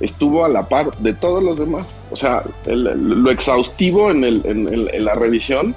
estuvo 0.00 0.44
a 0.44 0.48
la 0.50 0.68
par 0.68 0.94
de 0.98 1.14
todos 1.14 1.42
los 1.42 1.58
demás. 1.58 1.86
O 2.10 2.16
sea, 2.16 2.42
lo 2.66 3.30
exhaustivo 3.30 4.10
en, 4.10 4.24
el, 4.24 4.42
en, 4.44 5.04
la 5.06 5.14
revisión 5.14 5.74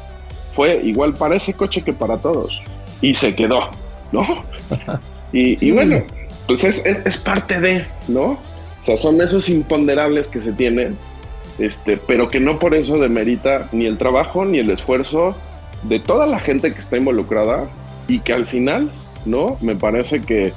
fue 0.53 0.81
igual 0.83 1.13
para 1.13 1.37
ese 1.37 1.53
coche 1.53 1.83
que 1.83 1.93
para 1.93 2.17
todos. 2.17 2.61
Y 3.01 3.15
se 3.15 3.33
quedó, 3.33 3.69
¿no? 4.11 4.25
Y, 5.33 5.71
bueno, 5.71 6.01
pues 6.47 6.63
es, 6.63 6.85
es, 6.85 7.05
es, 7.05 7.17
parte 7.17 7.59
de, 7.59 7.85
¿no? 8.07 8.25
O 8.31 8.39
sea, 8.81 8.95
son 8.95 9.21
esos 9.21 9.49
imponderables 9.49 10.27
que 10.27 10.41
se 10.41 10.53
tienen 10.53 10.97
este, 11.59 11.97
pero 11.97 12.29
que 12.29 12.39
no 12.39 12.59
por 12.59 12.73
eso 12.75 12.97
demerita 12.97 13.67
ni 13.71 13.85
el 13.85 13.97
trabajo 13.97 14.45
ni 14.45 14.59
el 14.59 14.69
esfuerzo 14.69 15.35
de 15.83 15.99
toda 15.99 16.25
la 16.25 16.39
gente 16.39 16.73
que 16.73 16.79
está 16.79 16.97
involucrada 16.97 17.67
y 18.07 18.19
que 18.21 18.33
al 18.33 18.45
final, 18.45 18.89
¿no? 19.27 19.57
Me 19.61 19.75
parece 19.75 20.23
que 20.23 20.51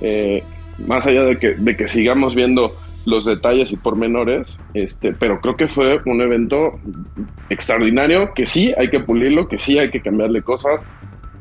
eh, 0.00 0.42
más 0.86 1.06
allá 1.06 1.24
de 1.24 1.38
que, 1.38 1.54
de 1.54 1.76
que 1.76 1.88
sigamos 1.88 2.34
viendo 2.34 2.72
los 3.06 3.24
detalles 3.24 3.70
y 3.70 3.76
pormenores, 3.76 4.60
este, 4.74 5.12
pero 5.12 5.40
creo 5.40 5.56
que 5.56 5.68
fue 5.68 6.00
un 6.04 6.20
evento 6.20 6.72
extraordinario, 7.48 8.34
que 8.34 8.46
sí 8.46 8.74
hay 8.76 8.90
que 8.90 9.00
pulirlo, 9.00 9.48
que 9.48 9.58
sí 9.58 9.78
hay 9.78 9.90
que 9.90 10.02
cambiarle 10.02 10.42
cosas. 10.42 10.86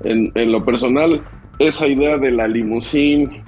En, 0.04 0.52
lo 0.52 0.64
personal, 0.64 1.26
esa 1.58 1.88
idea 1.88 2.20
de 2.20 2.32
la 2.32 2.48
limusín 2.48 3.44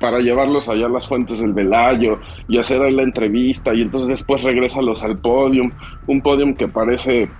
para 0.00 0.18
llevarlos 0.18 0.68
allá 0.68 0.86
a 0.86 0.90
las 0.90 1.06
fuentes 1.06 1.40
del 1.40 1.52
Velayo 1.52 2.18
y 2.48 2.58
hacer 2.58 2.82
ahí 2.82 2.92
la 2.92 3.04
entrevista 3.04 3.72
y 3.72 3.82
entonces 3.82 4.08
después 4.08 4.42
regresalos 4.42 5.04
al 5.04 5.16
podium, 5.18 5.70
un 6.08 6.20
podium 6.20 6.54
que 6.54 6.66
parece 6.66 7.30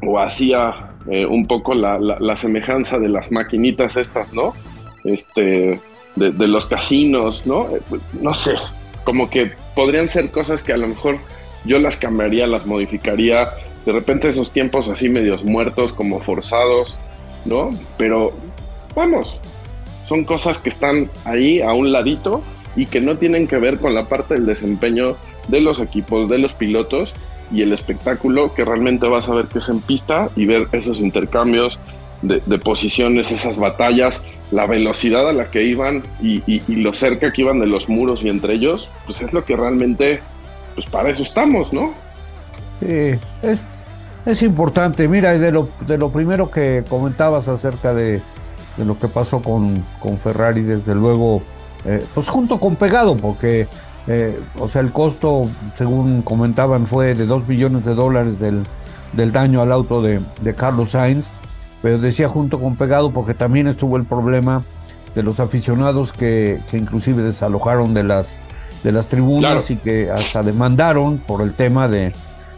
o 0.00 0.18
hacía 0.18 0.91
eh, 1.10 1.26
un 1.26 1.46
poco 1.46 1.74
la, 1.74 1.98
la, 1.98 2.36
semejanza 2.36 2.98
de 2.98 3.08
las 3.08 3.32
maquinitas 3.32 3.96
estas, 3.96 4.32
¿no? 4.32 4.54
Este, 5.04 5.80
de, 6.16 6.48
los 6.48 6.66
casinos, 6.66 7.46
¿no? 7.46 7.68
Eh, 7.74 7.80
no 8.20 8.34
sé, 8.34 8.52
como 9.04 9.28
que 9.28 9.52
podrían 9.74 10.08
ser 10.08 10.30
cosas 10.30 10.62
que 10.62 10.72
a 10.72 10.76
lo 10.76 10.86
mejor 10.86 11.18
yo 11.64 11.78
las 11.78 11.96
cambiaría, 11.96 12.46
las 12.46 12.66
modificaría, 12.66 13.48
de 13.84 13.92
repente 13.92 14.28
esos 14.28 14.52
tiempos 14.52 14.88
así 14.88 15.08
medios 15.08 15.44
muertos, 15.44 15.92
como 15.92 16.20
forzados, 16.20 16.98
¿no? 17.44 17.70
Pero 17.98 18.32
vamos, 18.94 19.40
son 20.08 20.24
cosas 20.24 20.58
que 20.58 20.68
están 20.68 21.10
ahí 21.24 21.60
a 21.60 21.72
un 21.72 21.90
ladito 21.90 22.42
y 22.76 22.86
que 22.86 23.00
no 23.00 23.16
tienen 23.16 23.48
que 23.48 23.58
ver 23.58 23.78
con 23.78 23.94
la 23.94 24.04
parte 24.08 24.34
del 24.34 24.46
desempeño 24.46 25.16
de 25.48 25.60
los 25.60 25.80
equipos, 25.80 26.28
de 26.28 26.38
los 26.38 26.52
pilotos 26.52 27.12
y 27.52 27.62
el 27.62 27.72
espectáculo 27.72 28.54
que 28.54 28.64
realmente 28.64 29.06
vas 29.06 29.28
a 29.28 29.34
ver 29.34 29.46
que 29.46 29.58
es 29.58 29.68
en 29.68 29.80
pista 29.80 30.30
y 30.36 30.46
ver 30.46 30.68
esos 30.72 31.00
intercambios 31.00 31.78
de, 32.22 32.58
posiciones, 32.58 33.32
esas 33.32 33.58
batallas, 33.58 34.22
la 34.50 34.66
velocidad 34.66 35.28
a 35.28 35.32
la 35.32 35.50
que 35.50 35.64
iban 35.64 36.02
y, 36.20 36.60
lo 36.76 36.94
cerca 36.94 37.32
que 37.32 37.42
iban 37.42 37.58
de 37.58 37.66
los 37.66 37.88
muros 37.88 38.22
y 38.22 38.28
entre 38.28 38.54
ellos, 38.54 38.88
pues 39.04 39.20
es 39.22 39.32
lo 39.32 39.44
que 39.44 39.56
realmente, 39.56 40.20
pues 40.74 40.88
para 40.88 41.10
eso 41.10 41.22
estamos, 41.22 41.72
¿no? 41.72 41.92
Sí, 42.80 43.18
es, 43.42 43.66
es 44.24 44.42
importante. 44.42 45.08
Mira, 45.08 45.36
de 45.36 45.52
lo, 45.52 45.68
de 45.86 45.98
lo 45.98 46.10
primero 46.10 46.50
que 46.50 46.84
comentabas 46.88 47.48
acerca 47.48 47.92
de, 47.92 48.22
de 48.76 48.84
lo 48.84 48.98
que 48.98 49.08
pasó 49.08 49.40
con, 49.42 49.84
con 50.00 50.18
Ferrari, 50.18 50.62
desde 50.62 50.94
luego, 50.94 51.42
eh, 51.84 52.04
pues 52.14 52.28
junto 52.28 52.58
con 52.58 52.76
pegado, 52.76 53.16
porque, 53.16 53.66
eh, 54.08 54.40
o 54.58 54.68
sea, 54.68 54.80
el 54.80 54.90
costo, 54.90 55.48
según 55.76 56.22
comentaban, 56.22 56.86
fue 56.86 57.14
de 57.14 57.26
2 57.26 57.46
millones 57.46 57.84
de 57.84 57.94
dólares 57.94 58.38
del, 58.38 58.62
del 59.12 59.32
daño 59.32 59.62
al 59.62 59.70
auto 59.72 60.02
de, 60.02 60.20
de, 60.40 60.54
Carlos 60.54 60.92
Sainz, 60.92 61.34
pero 61.82 61.98
decía 61.98 62.28
junto 62.28 62.60
con 62.60 62.76
pegado 62.76 63.12
porque 63.12 63.34
también 63.34 63.68
estuvo 63.68 63.96
el 63.96 64.04
problema 64.04 64.62
de 65.14 65.22
los 65.22 65.40
aficionados 65.40 66.12
que, 66.12 66.58
que 66.70 66.78
inclusive 66.78 67.22
desalojaron 67.22 67.94
de 67.94 68.02
las, 68.02 68.40
de 68.82 68.92
las 68.92 69.08
tribunas 69.08 69.70
y 69.70 69.76
que 69.76 70.10
hasta 70.10 70.42
demandaron 70.42 71.18
por 71.18 71.42
el 71.42 71.52
tema 71.52 71.86
de, 71.86 72.12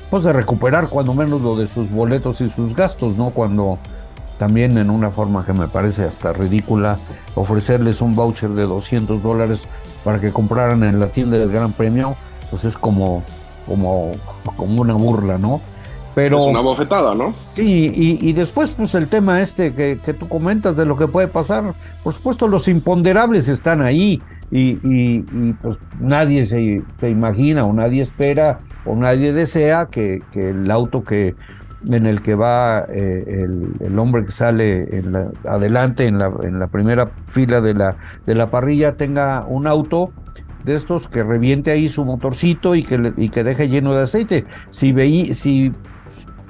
pues 0.09 0.25
de 0.25 0.33
recuperar 0.33 0.89
cuando 0.89 1.13
menos 1.13 1.43
lo 1.43 1.57
de 1.57 1.67
sus 1.67 1.91
boletos 1.91 2.41
y 2.41 2.49
sus 2.49 2.75
gastos, 2.75 3.17
¿no? 3.17 3.31
Cuando 3.31 3.79
también 4.39 4.79
en 4.79 4.91
una 4.91 5.11
forma 5.11 5.45
que 5.45 5.53
me 5.53 5.69
parece 5.69 6.05
hasta 6.05 6.33
ridícula, 6.33 6.99
ofrecerles 7.35 8.01
un 8.01 8.15
voucher 8.15 8.51
de 8.51 8.63
200 8.63 9.23
dólares 9.23 9.69
para 10.05 10.21
que 10.21 10.31
compraran 10.31 10.85
en 10.85 11.01
la 11.01 11.09
tienda 11.09 11.39
del 11.39 11.51
Gran 11.51 11.73
Premio, 11.73 12.17
pues 12.51 12.65
es 12.65 12.77
como, 12.77 13.25
como, 13.67 14.13
como 14.57 14.83
una 14.83 14.95
burla, 14.95 15.39
¿no? 15.39 15.61
Pero, 16.15 16.39
es 16.39 16.47
una 16.47 16.61
bofetada, 16.61 17.15
¿no? 17.15 17.35
Sí, 17.57 17.91
y, 18.21 18.33
después, 18.35 18.71
pues 18.71 18.95
el 18.95 19.09
tema 19.09 19.41
este 19.41 19.75
que, 19.75 19.99
que, 20.05 20.15
tú 20.15 20.29
comentas 20.29 20.77
de 20.77 20.87
lo 20.87 20.97
que 20.97 21.09
puede 21.09 21.27
pasar, 21.27 21.75
por 22.05 22.15
supuesto, 22.15 22.47
los 22.47 22.69
imponderables 22.69 23.49
están 23.49 23.83
ahí 23.83 24.23
y, 24.53 24.79
y, 24.85 25.53
pues 25.61 25.77
nadie 25.99 26.47
se, 26.47 26.83
se, 27.01 27.11
imagina 27.11 27.65
o 27.65 27.73
nadie 27.73 28.03
espera 28.03 28.61
o 28.85 28.95
nadie 28.95 29.33
desea 29.33 29.87
que, 29.87 30.23
que 30.31 30.51
el 30.51 30.71
auto 30.71 31.03
que 31.03 31.35
en 31.87 32.07
el 32.07 32.23
que 32.23 32.35
va 32.35 32.87
eh, 32.89 33.47
el, 33.81 33.99
hombre 33.99 34.25
que 34.25 34.31
sale 34.31 34.97
en 34.97 35.15
adelante 35.47 36.07
en 36.07 36.19
la, 36.19 36.33
en 36.43 36.59
la 36.59 36.69
primera 36.69 37.11
fila 37.29 37.61
de 37.61 37.75
la, 37.75 37.97
de 38.27 38.35
la 38.35 38.51
parrilla 38.51 38.97
tenga 38.97 39.45
un 39.47 39.67
auto 39.67 40.13
de 40.65 40.75
estos 40.75 41.09
que 41.09 41.23
reviente 41.23 41.71
ahí 41.71 41.89
su 41.89 42.05
motorcito 42.05 42.75
y 42.75 42.83
que, 42.83 43.13
y 43.17 43.29
que 43.29 43.45
deje 43.45 43.69
lleno 43.69 43.95
de 43.95 44.03
aceite. 44.03 44.47
Si, 44.71 44.93
veí, 44.93 45.35
si, 45.35 45.73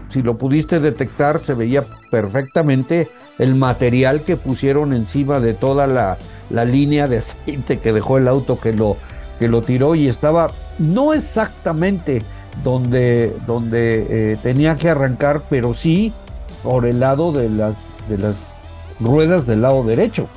si 0.08 0.22
lo 0.22 0.38
pudiste 0.38 0.78
detectar, 0.78 1.40
se 1.40 1.54
veía 1.54 1.82
perfectamente 2.10 3.08
el 3.38 3.56
material 3.56 4.22
que 4.22 4.36
pusieron 4.36 4.92
encima 4.92 5.40
de 5.40 5.54
toda 5.54 5.88
la, 5.88 6.16
la 6.50 6.64
línea 6.64 7.08
de 7.08 7.18
aceite 7.18 7.78
que 7.78 7.92
dejó 7.92 8.18
el 8.18 8.28
auto 8.28 8.60
que 8.60 8.72
lo, 8.72 8.96
que 9.38 9.48
lo 9.48 9.62
tiró 9.62 9.96
y 9.96 10.08
estaba 10.08 10.48
no 10.78 11.12
exactamente 11.12 12.22
donde, 12.62 13.36
donde 13.46 14.32
eh, 14.32 14.36
tenía 14.42 14.76
que 14.76 14.88
arrancar, 14.88 15.42
pero 15.50 15.74
sí 15.74 16.12
por 16.62 16.86
el 16.86 17.00
lado 17.00 17.32
de 17.32 17.50
las, 17.50 17.76
de 18.08 18.18
las 18.18 18.56
ruedas 19.00 19.46
del 19.46 19.62
lado 19.62 19.82
derecho. 19.82 20.28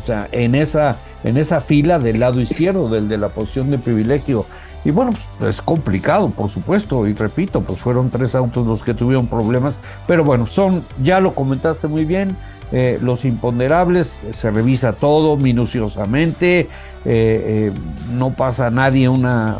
O 0.00 0.04
sea, 0.04 0.28
en 0.32 0.54
esa, 0.54 0.96
en 1.22 1.36
esa 1.36 1.60
fila 1.60 1.98
del 1.98 2.20
lado 2.20 2.40
izquierdo, 2.40 2.88
del 2.88 3.08
de 3.08 3.18
la 3.18 3.28
posición 3.28 3.70
de 3.70 3.78
privilegio. 3.78 4.46
Y 4.84 4.90
bueno, 4.90 5.12
pues 5.38 5.56
es 5.56 5.62
complicado, 5.62 6.28
por 6.28 6.50
supuesto, 6.50 7.06
y 7.06 7.14
repito, 7.14 7.62
pues 7.62 7.78
fueron 7.78 8.10
tres 8.10 8.34
autos 8.34 8.66
los 8.66 8.82
que 8.82 8.92
tuvieron 8.92 9.26
problemas, 9.26 9.80
pero 10.06 10.24
bueno, 10.24 10.46
son, 10.46 10.84
ya 11.02 11.20
lo 11.20 11.34
comentaste 11.34 11.86
muy 11.88 12.04
bien, 12.04 12.36
eh, 12.70 12.98
los 13.00 13.24
imponderables, 13.24 14.20
se 14.32 14.50
revisa 14.50 14.92
todo 14.92 15.38
minuciosamente, 15.38 16.68
eh, 17.04 17.70
eh, 17.70 17.72
no 18.12 18.30
pasa 18.30 18.70
nadie 18.70 19.08
una, 19.08 19.58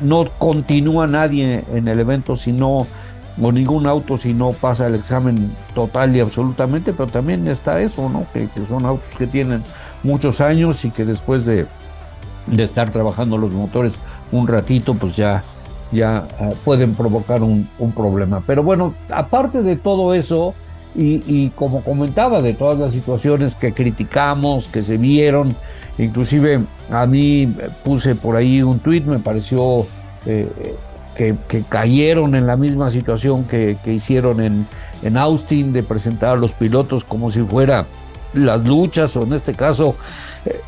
no 0.00 0.24
continúa 0.38 1.06
nadie 1.06 1.64
en 1.72 1.88
el 1.88 2.00
evento 2.00 2.36
si 2.36 2.52
no, 2.52 2.86
o 3.40 3.52
ningún 3.52 3.86
auto 3.86 4.18
si 4.18 4.34
no 4.34 4.52
pasa 4.52 4.86
el 4.86 4.94
examen 4.94 5.54
total 5.74 6.14
y 6.16 6.20
absolutamente, 6.20 6.92
pero 6.92 7.08
también 7.08 7.46
está 7.48 7.80
eso, 7.80 8.08
¿no? 8.08 8.26
Que, 8.32 8.48
son 8.68 8.86
autos 8.86 9.16
que 9.16 9.26
tienen 9.26 9.62
muchos 10.02 10.40
años 10.40 10.84
y 10.84 10.90
que 10.90 11.04
después 11.04 11.44
de, 11.44 11.66
de 12.46 12.62
estar 12.62 12.90
trabajando 12.90 13.38
los 13.38 13.52
motores 13.52 13.94
un 14.30 14.48
ratito, 14.48 14.94
pues 14.94 15.16
ya 15.16 15.44
ya 15.92 16.26
ah, 16.40 16.50
pueden 16.64 16.94
provocar 16.94 17.42
un, 17.42 17.68
un, 17.78 17.92
problema. 17.92 18.42
Pero 18.46 18.62
bueno, 18.62 18.94
aparte 19.10 19.62
de 19.62 19.76
todo 19.76 20.14
eso, 20.14 20.54
y, 20.94 21.48
como 21.50 21.82
comentaba, 21.82 22.42
de 22.42 22.52
todas 22.52 22.78
las 22.78 22.92
situaciones 22.92 23.54
que 23.54 23.72
criticamos, 23.72 24.68
que 24.68 24.82
se 24.82 24.98
vieron, 24.98 25.54
inclusive 25.98 26.60
a 26.90 27.06
mí 27.06 27.54
puse 27.84 28.14
por 28.14 28.36
ahí 28.36 28.62
un 28.62 28.78
tuit, 28.78 29.04
me 29.04 29.18
pareció 29.18 29.86
eh, 30.26 30.48
que, 31.16 31.36
cayeron 31.68 32.34
en 32.34 32.46
la 32.46 32.56
misma 32.56 32.90
situación 32.90 33.44
que, 33.44 33.76
hicieron 33.86 34.40
en, 34.40 34.66
en 35.02 35.16
Austin, 35.16 35.72
de 35.72 35.82
presentar 35.82 36.30
a 36.30 36.36
los 36.36 36.52
pilotos 36.52 37.04
como 37.04 37.30
si 37.30 37.40
fuera 37.42 37.86
las 38.34 38.64
luchas, 38.64 39.14
o 39.16 39.24
en 39.24 39.32
este 39.32 39.54
caso 39.54 39.94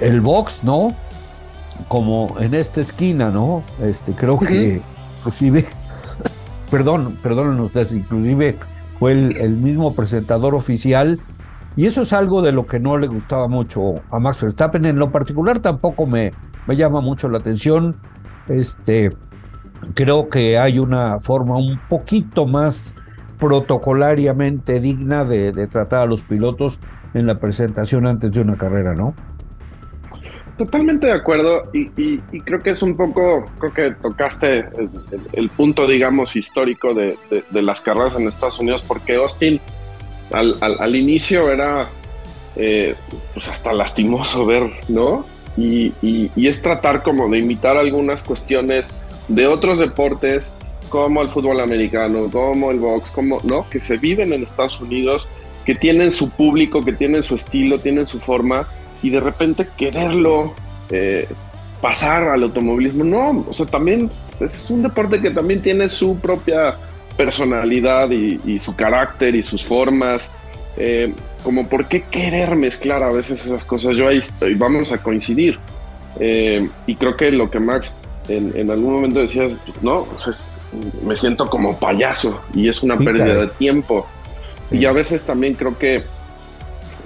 el 0.00 0.20
box, 0.20 0.64
¿no? 0.64 0.94
Como 1.88 2.36
en 2.38 2.54
esta 2.54 2.80
esquina, 2.80 3.30
¿no? 3.30 3.64
Este, 3.82 4.12
creo 4.12 4.38
que 4.38 4.80
inclusive, 5.18 5.66
perdón, 6.70 7.18
perdónenos 7.22 7.66
ustedes, 7.66 7.92
inclusive 7.92 8.56
fue 8.98 9.12
el, 9.12 9.50
mismo 9.56 9.94
presentador 9.94 10.54
oficial 10.54 11.18
y 11.76 11.86
eso 11.86 12.02
es 12.02 12.12
algo 12.12 12.42
de 12.42 12.52
lo 12.52 12.66
que 12.66 12.78
no 12.78 12.96
le 12.98 13.06
gustaba 13.06 13.48
mucho 13.48 13.94
a 14.10 14.18
Max 14.18 14.40
Verstappen. 14.42 14.84
En 14.84 14.98
lo 14.98 15.10
particular 15.10 15.58
tampoco 15.58 16.06
me, 16.06 16.32
me 16.66 16.76
llama 16.76 17.00
mucho 17.00 17.28
la 17.28 17.38
atención. 17.38 17.96
Este, 18.48 19.10
creo 19.94 20.28
que 20.28 20.58
hay 20.58 20.78
una 20.78 21.18
forma 21.18 21.56
un 21.56 21.80
poquito 21.88 22.46
más 22.46 22.94
protocolariamente 23.38 24.80
digna 24.80 25.24
de, 25.24 25.52
de, 25.52 25.66
tratar 25.66 26.02
a 26.02 26.06
los 26.06 26.22
pilotos 26.22 26.78
en 27.14 27.26
la 27.26 27.38
presentación 27.38 28.06
antes 28.06 28.32
de 28.32 28.40
una 28.40 28.56
carrera, 28.56 28.94
¿no? 28.94 29.14
Totalmente 30.56 31.08
de 31.08 31.12
acuerdo 31.12 31.68
y, 31.72 32.18
creo 32.42 32.62
que 32.62 32.70
es 32.70 32.82
un 32.82 32.96
poco, 32.96 33.46
creo 33.58 33.72
que 33.72 33.90
tocaste 34.00 34.66
el, 35.32 35.48
punto, 35.48 35.88
digamos, 35.88 36.36
histórico 36.36 36.94
de, 36.94 37.16
las 37.50 37.80
carreras 37.80 38.14
en 38.16 38.28
Estados 38.28 38.60
Unidos, 38.60 38.84
porque 38.86 39.16
Austin 39.16 39.60
al, 40.34 40.96
inicio 40.96 41.50
era 41.50 41.88
eh, 42.56 42.94
pues 43.32 43.48
hasta 43.48 43.72
lastimoso 43.72 44.46
ver, 44.46 44.70
¿no? 44.88 45.24
Y, 45.56 45.92
es 46.36 46.62
tratar 46.62 47.02
como 47.02 47.28
de 47.28 47.38
imitar 47.38 47.76
algunas 47.76 48.22
cuestiones 48.22 48.94
de 49.28 49.46
otros 49.46 49.78
deportes, 49.78 50.52
como 50.88 51.22
el 51.22 51.28
fútbol 51.28 51.60
americano, 51.60 52.28
como 52.30 52.70
el 52.70 52.78
box, 52.78 53.10
como, 53.10 53.40
¿no? 53.44 53.68
Que 53.70 53.80
se 53.80 53.96
viven 53.96 54.32
en 54.32 54.42
Estados 54.42 54.80
Unidos, 54.80 55.28
que 55.64 55.74
tienen 55.74 56.10
su 56.12 56.30
público, 56.30 56.84
que 56.84 56.92
tienen 56.92 57.22
su 57.22 57.34
estilo, 57.34 57.78
tienen 57.78 58.06
su 58.06 58.20
forma 58.20 58.66
y 59.02 59.10
de 59.10 59.20
repente 59.20 59.68
quererlo 59.76 60.54
eh, 60.90 61.26
pasar 61.80 62.28
al 62.28 62.42
automovilismo. 62.42 63.04
No, 63.04 63.44
o 63.48 63.54
sea, 63.54 63.66
también 63.66 64.10
es 64.40 64.70
un 64.70 64.82
deporte 64.82 65.20
que 65.20 65.30
también 65.30 65.62
tiene 65.62 65.88
su 65.88 66.18
propia 66.18 66.76
personalidad 67.16 68.10
y, 68.10 68.58
su 68.58 68.74
carácter 68.74 69.34
y 69.34 69.42
sus 69.42 69.64
formas. 69.64 70.32
Eh, 70.76 71.12
como 71.42 71.68
por 71.68 71.86
qué 71.86 72.02
querer 72.02 72.56
mezclar 72.56 73.02
a 73.02 73.10
veces 73.10 73.44
esas 73.44 73.64
cosas. 73.64 73.96
Yo 73.96 74.08
ahí 74.08 74.18
estoy, 74.18 74.54
vamos 74.54 74.92
a 74.92 74.98
coincidir. 74.98 75.58
Eh, 76.20 76.68
y 76.86 76.94
creo 76.94 77.16
que 77.16 77.30
lo 77.30 77.50
que 77.50 77.60
Max 77.60 77.98
en, 78.28 78.70
algún 78.70 78.94
momento 78.94 79.20
decía, 79.20 79.48
pues, 79.66 79.82
no, 79.82 80.06
me 81.04 81.16
siento 81.16 81.46
como 81.48 81.78
payaso 81.78 82.40
y 82.54 82.68
es 82.68 82.82
una 82.82 82.96
pérdida 82.96 83.34
de 83.34 83.48
tiempo. 83.48 84.06
Y 84.70 84.86
a 84.86 84.92
veces 84.92 85.24
también 85.24 85.54
creo 85.54 85.78
que 85.78 86.02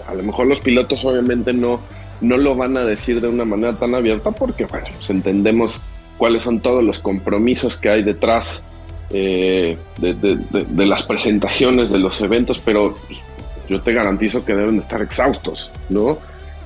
a 0.07 0.14
lo 0.14 0.23
mejor 0.23 0.47
los 0.47 0.61
pilotos 0.61 1.05
obviamente 1.05 1.53
no, 1.53 1.81
no 2.21 2.37
lo 2.37 2.55
van 2.55 2.77
a 2.77 2.85
decir 2.85 3.21
de 3.21 3.29
una 3.29 3.44
manera 3.44 3.75
tan 3.75 3.94
abierta 3.94 4.31
porque, 4.31 4.64
bueno, 4.64 4.87
pues 4.94 5.11
entendemos 5.11 5.81
cuáles 6.16 6.42
son 6.42 6.61
todos 6.61 6.83
los 6.83 7.01
compromisos 7.01 7.77
que 7.77 7.90
hay 7.90 8.03
detrás 8.03 8.62
eh, 9.11 9.77
de, 9.99 10.87
las 10.87 11.03
presentaciones 11.05 11.90
de 11.90 11.99
los 11.99 12.21
eventos, 12.21 12.61
pero 12.64 12.97
pues, 13.07 13.21
yo 13.68 13.81
te 13.81 13.92
garantizo 13.92 14.44
que 14.44 14.55
deben 14.55 14.79
estar 14.79 15.03
exhaustos, 15.03 15.71
¿no? 15.88 16.18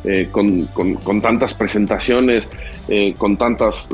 Eh, 0.04 0.28
con, 0.30 1.20
tantas 1.20 1.54
presentaciones, 1.54 2.48
eh, 2.88 3.14
con 3.16 3.36
tantas 3.36 3.88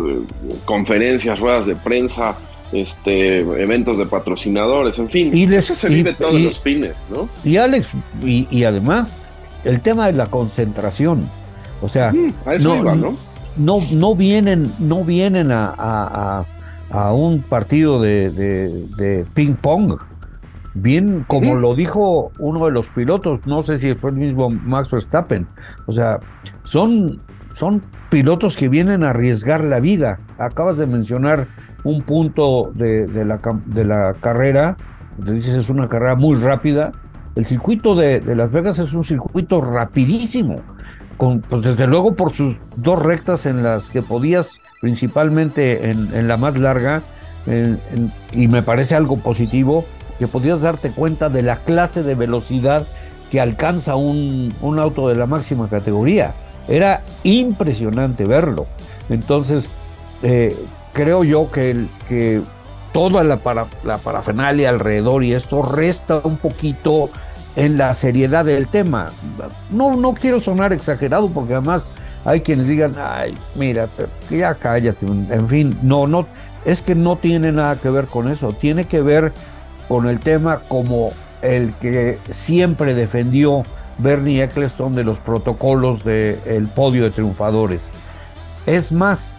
conferencias, 0.64 1.38
ruedas 1.38 1.66
de 1.66 1.76
prensa, 1.76 2.36
este, 2.72 3.38
eventos 3.38 3.98
de 3.98 4.06
patrocinadores, 4.06 4.98
en 4.98 5.08
fin, 5.08 5.36
y 5.36 5.44
eso 5.54 5.74
se 5.74 5.88
vive 5.88 6.14
todos 6.14 6.40
los 6.40 6.58
fines, 6.60 6.96
¿no? 7.10 7.28
Y 7.44 7.56
Alex, 7.56 7.92
y 8.24 8.64
además 8.64 9.14
el 9.64 9.80
tema 9.80 10.06
de 10.06 10.12
la 10.12 10.26
concentración. 10.26 11.28
O 11.80 11.88
sea, 11.88 12.12
no, 12.60 13.80
no, 13.90 14.16
vienen, 14.16 14.72
no 14.78 15.04
vienen 15.04 15.50
a, 15.52 16.44
un 16.90 17.42
partido 17.42 18.00
de, 18.00 19.24
ping 19.34 19.54
pong. 19.54 19.96
Bien, 20.74 21.24
como 21.26 21.56
lo 21.56 21.74
dijo 21.74 22.30
uno 22.38 22.66
de 22.66 22.72
los 22.72 22.88
pilotos, 22.90 23.40
no 23.46 23.62
sé 23.62 23.78
si 23.78 23.94
fue 23.94 24.10
el 24.10 24.16
mismo 24.16 24.48
Max 24.48 24.90
Verstappen. 24.90 25.46
O 25.86 25.92
sea, 25.92 26.20
son, 26.62 27.20
son 27.52 27.82
pilotos 28.10 28.56
que 28.56 28.68
vienen 28.68 29.02
a 29.02 29.10
arriesgar 29.10 29.64
la 29.64 29.80
vida. 29.80 30.20
Acabas 30.38 30.76
de 30.76 30.86
mencionar 30.86 31.48
un 31.84 32.02
punto 32.02 32.70
de, 32.74 33.08
la, 33.24 33.40
de 33.66 33.84
la 33.84 34.14
carrera, 34.20 34.76
dices 35.18 35.54
es 35.54 35.68
una 35.68 35.88
carrera 35.88 36.14
muy 36.14 36.36
rápida, 36.36 36.92
el 37.38 37.46
circuito 37.46 37.94
de, 37.94 38.20
Las 38.34 38.50
Vegas 38.50 38.80
es 38.80 38.92
un 38.94 39.04
circuito 39.04 39.60
rapidísimo, 39.60 40.56
con, 41.18 41.40
pues 41.42 41.60
desde 41.60 41.86
luego 41.86 42.14
por 42.14 42.32
sus 42.32 42.56
dos 42.76 43.02
rectas 43.02 43.44
en 43.44 43.62
las 43.62 43.90
que 43.90 44.00
podías, 44.00 44.58
principalmente 44.80 45.90
en, 45.90 46.28
la 46.28 46.38
más 46.38 46.56
larga, 46.56 47.02
y 48.32 48.48
me 48.48 48.62
parece 48.62 48.94
algo 48.94 49.18
positivo, 49.18 49.84
que 50.18 50.26
podías 50.26 50.60
darte 50.60 50.90
cuenta 50.90 51.28
de 51.28 51.42
la 51.42 51.56
clase 51.56 52.02
de 52.02 52.14
velocidad 52.14 52.86
que 53.30 53.40
alcanza 53.40 53.96
un, 53.96 54.54
auto 54.78 55.08
de 55.08 55.16
la 55.16 55.26
máxima 55.26 55.68
categoría. 55.68 56.34
Era 56.68 57.02
impresionante 57.24 58.24
verlo. 58.24 58.66
Entonces, 59.10 59.70
eh, 60.22 60.56
creo 60.92 61.24
yo 61.24 61.50
que, 61.50 61.86
que 62.08 62.42
toda 62.92 63.24
la, 63.24 63.38
para, 63.38 63.66
la 63.84 63.98
parafernalia 63.98 64.68
alrededor 64.68 65.24
y 65.24 65.34
esto 65.34 65.62
resta 65.62 66.20
un 66.24 66.36
poquito 66.36 67.10
en 67.58 67.76
la 67.76 67.92
seriedad 67.92 68.44
del 68.44 68.68
tema. 68.68 69.10
No, 69.70 69.96
no 69.96 70.14
quiero 70.14 70.38
sonar 70.38 70.72
exagerado 70.72 71.28
porque 71.28 71.54
además 71.54 71.88
hay 72.24 72.40
quienes 72.40 72.68
digan, 72.68 72.94
ay, 72.96 73.34
mira, 73.56 73.88
ya 74.30 74.54
cállate, 74.54 75.06
en 75.06 75.48
fin, 75.48 75.76
no, 75.82 76.06
no, 76.06 76.26
es 76.64 76.82
que 76.82 76.94
no 76.94 77.16
tiene 77.16 77.50
nada 77.50 77.74
que 77.76 77.90
ver 77.90 78.06
con 78.06 78.28
eso, 78.28 78.52
tiene 78.52 78.84
que 78.84 79.02
ver 79.02 79.32
con 79.88 80.06
el 80.06 80.20
tema 80.20 80.60
como 80.68 81.10
el 81.42 81.72
que 81.80 82.18
siempre 82.30 82.94
defendió 82.94 83.64
Bernie 83.98 84.44
Eccleston 84.44 84.94
de 84.94 85.02
los 85.02 85.18
protocolos 85.18 86.04
del 86.04 86.68
podio 86.76 87.02
de 87.02 87.10
triunfadores. 87.10 87.90
Es 88.66 88.92
más, 88.92 89.34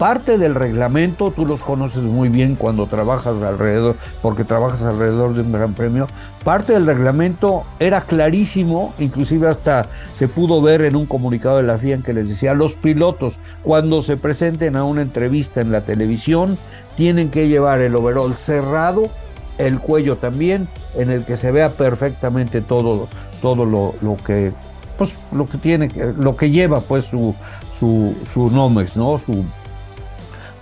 parte 0.00 0.38
del 0.38 0.54
reglamento, 0.54 1.30
tú 1.30 1.44
los 1.44 1.62
conoces 1.62 2.04
muy 2.04 2.30
bien 2.30 2.54
cuando 2.54 2.86
trabajas 2.86 3.42
alrededor, 3.42 3.96
porque 4.22 4.44
trabajas 4.44 4.82
alrededor 4.82 5.34
de 5.34 5.42
un 5.42 5.52
gran 5.52 5.74
premio, 5.74 6.08
parte 6.42 6.72
del 6.72 6.86
reglamento 6.86 7.64
era 7.78 8.00
clarísimo, 8.00 8.94
inclusive 8.98 9.46
hasta 9.46 9.90
se 10.14 10.26
pudo 10.26 10.62
ver 10.62 10.80
en 10.80 10.96
un 10.96 11.04
comunicado 11.04 11.58
de 11.58 11.64
la 11.64 11.76
FIA 11.76 11.96
en 11.96 12.02
que 12.02 12.14
les 12.14 12.30
decía, 12.30 12.54
los 12.54 12.76
pilotos 12.76 13.40
cuando 13.62 14.00
se 14.00 14.16
presenten 14.16 14.74
a 14.74 14.84
una 14.84 15.02
entrevista 15.02 15.60
en 15.60 15.70
la 15.70 15.82
televisión 15.82 16.56
tienen 16.96 17.28
que 17.28 17.48
llevar 17.48 17.82
el 17.82 17.94
overall 17.94 18.34
cerrado, 18.36 19.10
el 19.58 19.80
cuello 19.80 20.16
también, 20.16 20.66
en 20.96 21.10
el 21.10 21.26
que 21.26 21.36
se 21.36 21.50
vea 21.50 21.68
perfectamente 21.68 22.62
todo, 22.62 23.06
todo 23.42 23.66
lo, 23.66 23.94
lo 24.00 24.16
que 24.16 24.50
pues 24.96 25.14
lo 25.32 25.46
que 25.46 25.58
tiene 25.58 25.88
lo 26.18 26.36
que 26.36 26.50
lleva 26.50 26.80
pues 26.80 27.04
su 27.04 27.34
su, 27.78 28.14
su 28.30 28.50
Nomex, 28.50 28.96
¿no? 28.96 29.18
Su 29.18 29.44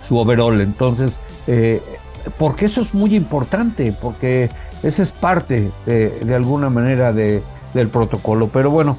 su 0.09 0.17
overall. 0.17 0.59
Entonces, 0.59 1.19
eh, 1.47 1.81
porque 2.37 2.65
eso 2.65 2.81
es 2.81 2.93
muy 2.93 3.15
importante, 3.15 3.93
porque 4.01 4.49
esa 4.83 5.03
es 5.03 5.11
parte 5.11 5.71
de, 5.85 6.35
alguna 6.35 6.69
manera 6.69 7.13
de, 7.13 7.41
del 7.73 7.87
protocolo. 7.87 8.49
Pero 8.51 8.71
bueno, 8.71 8.97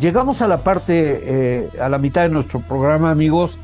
llegamos 0.00 0.40
a 0.40 0.48
la 0.48 0.58
parte, 0.58 1.20
eh, 1.24 1.68
a 1.80 1.88
la 1.88 1.98
mitad 1.98 2.22
de 2.22 2.28
nuestro 2.30 2.60
programa, 2.60 3.10
amigos, 3.10 3.58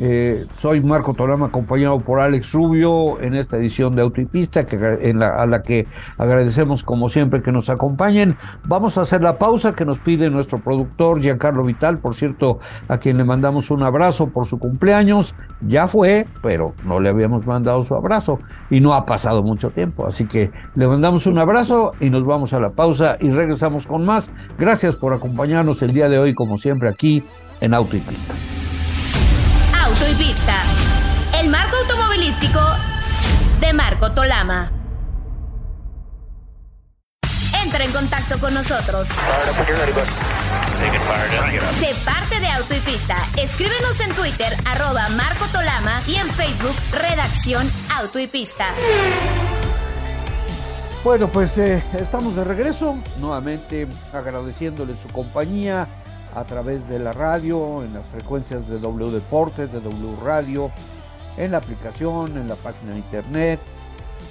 Eh, 0.00 0.44
soy 0.58 0.80
Marco 0.80 1.14
Tolama, 1.14 1.46
acompañado 1.46 2.00
por 2.00 2.18
Alex 2.18 2.52
Rubio 2.52 3.20
en 3.20 3.34
esta 3.36 3.56
edición 3.56 3.94
de 3.94 4.02
Autopista, 4.02 4.66
la, 5.14 5.28
a 5.28 5.46
la 5.46 5.62
que 5.62 5.86
agradecemos 6.18 6.82
como 6.82 7.08
siempre 7.08 7.42
que 7.42 7.52
nos 7.52 7.70
acompañen. 7.70 8.36
Vamos 8.64 8.98
a 8.98 9.02
hacer 9.02 9.22
la 9.22 9.38
pausa 9.38 9.72
que 9.72 9.84
nos 9.84 10.00
pide 10.00 10.30
nuestro 10.30 10.58
productor 10.58 11.20
Giancarlo 11.20 11.64
Vital, 11.64 11.98
por 11.98 12.16
cierto, 12.16 12.58
a 12.88 12.98
quien 12.98 13.18
le 13.18 13.24
mandamos 13.24 13.70
un 13.70 13.84
abrazo 13.84 14.30
por 14.30 14.46
su 14.46 14.58
cumpleaños. 14.58 15.36
Ya 15.60 15.86
fue, 15.86 16.26
pero 16.42 16.74
no 16.84 16.98
le 16.98 17.08
habíamos 17.08 17.46
mandado 17.46 17.82
su 17.82 17.94
abrazo 17.94 18.40
y 18.70 18.80
no 18.80 18.94
ha 18.94 19.06
pasado 19.06 19.44
mucho 19.44 19.70
tiempo. 19.70 20.06
Así 20.06 20.26
que 20.26 20.50
le 20.74 20.88
mandamos 20.88 21.26
un 21.26 21.38
abrazo 21.38 21.92
y 22.00 22.10
nos 22.10 22.24
vamos 22.24 22.52
a 22.52 22.58
la 22.58 22.70
pausa 22.70 23.16
y 23.20 23.30
regresamos 23.30 23.86
con 23.86 24.04
más. 24.04 24.32
Gracias 24.58 24.96
por 24.96 25.12
acompañarnos 25.12 25.82
el 25.82 25.92
día 25.92 26.08
de 26.08 26.18
hoy, 26.18 26.34
como 26.34 26.58
siempre, 26.58 26.88
aquí 26.88 27.22
en 27.60 27.74
Autopista. 27.74 28.34
Auto 29.94 30.10
y 30.10 30.14
Pista. 30.16 30.56
El 31.40 31.50
marco 31.50 31.76
automovilístico 31.76 32.60
de 33.60 33.72
Marco 33.74 34.10
Tolama. 34.10 34.72
Entra 37.62 37.84
en 37.84 37.92
contacto 37.92 38.40
con 38.40 38.54
nosotros. 38.54 39.06
Sé 41.78 41.94
parte 42.04 42.40
de 42.40 42.48
Auto 42.48 42.74
y 42.74 42.80
Pista. 42.80 43.16
Escríbenos 43.36 44.00
en 44.00 44.12
Twitter, 44.14 44.52
arroba 44.64 45.08
Marco 45.10 45.46
Tolama 45.52 46.02
y 46.08 46.16
en 46.16 46.28
Facebook, 46.30 46.74
Redacción 46.90 47.70
Auto 47.96 48.18
y 48.18 48.26
Pista. 48.26 48.70
Bueno, 51.04 51.28
pues 51.28 51.56
eh, 51.58 51.80
estamos 52.00 52.34
de 52.34 52.42
regreso, 52.42 52.98
nuevamente 53.20 53.86
agradeciéndole 54.12 54.96
su 54.96 55.06
compañía 55.08 55.86
a 56.34 56.44
través 56.44 56.88
de 56.88 56.98
la 56.98 57.12
radio, 57.12 57.82
en 57.84 57.94
las 57.94 58.04
frecuencias 58.06 58.68
de 58.68 58.78
W 58.78 59.10
Deportes, 59.10 59.72
de 59.72 59.80
W 59.80 60.16
Radio, 60.24 60.70
en 61.36 61.52
la 61.52 61.58
aplicación, 61.58 62.36
en 62.36 62.48
la 62.48 62.56
página 62.56 62.92
de 62.92 62.98
internet, 62.98 63.60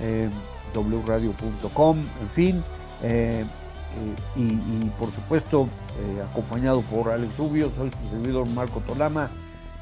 eh, 0.02 0.30
wradio.com, 0.76 1.98
en 1.98 2.30
fin, 2.34 2.64
eh, 3.04 3.46
y, 4.36 4.56
por 5.00 5.12
supuesto 5.12 5.68
eh, 6.00 6.24
acompañado 6.32 6.82
por 6.82 7.12
Alex 7.12 7.38
Rubio, 7.38 7.72
soy 7.76 7.92
su 7.92 8.10
servidor 8.10 8.48
Marco 8.50 8.82
Tolama 8.82 9.30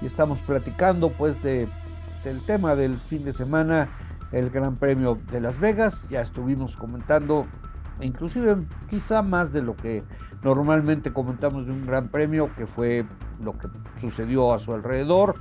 y 0.01 0.05
estamos 0.05 0.39
platicando 0.39 1.09
pues 1.09 1.41
de, 1.41 1.67
del 2.23 2.41
tema 2.41 2.75
del 2.75 2.97
fin 2.97 3.23
de 3.23 3.31
semana, 3.31 3.89
el 4.33 4.49
Gran 4.49 4.75
Premio 4.75 5.17
de 5.31 5.39
Las 5.39 5.59
Vegas, 5.59 6.09
ya 6.09 6.21
estuvimos 6.21 6.75
comentando 6.75 7.45
inclusive 8.01 8.57
quizá 8.89 9.21
más 9.21 9.53
de 9.53 9.61
lo 9.61 9.75
que 9.75 10.03
normalmente 10.43 11.13
comentamos 11.13 11.65
de 11.65 11.71
un 11.71 11.85
gran 11.85 12.09
premio, 12.09 12.49
que 12.55 12.65
fue 12.65 13.05
lo 13.43 13.57
que 13.57 13.67
sucedió 13.99 14.53
a 14.53 14.59
su 14.59 14.73
alrededor. 14.73 15.35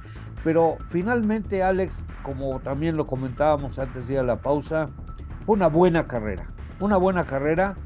Pero 0.44 0.78
finalmente, 0.88 1.62
Alex, 1.62 2.02
como 2.22 2.60
también 2.60 2.96
lo 2.96 3.06
comentábamos 3.06 3.78
antes 3.78 4.06
de 4.06 4.14
ir 4.14 4.18
a 4.20 4.22
la 4.22 4.36
pausa, 4.36 4.88
fue 5.44 5.56
una 5.56 5.68
buena 5.68 6.06
carrera. 6.06 6.46
Una 6.80 6.96
buena 6.96 7.24
carrera 7.24 7.76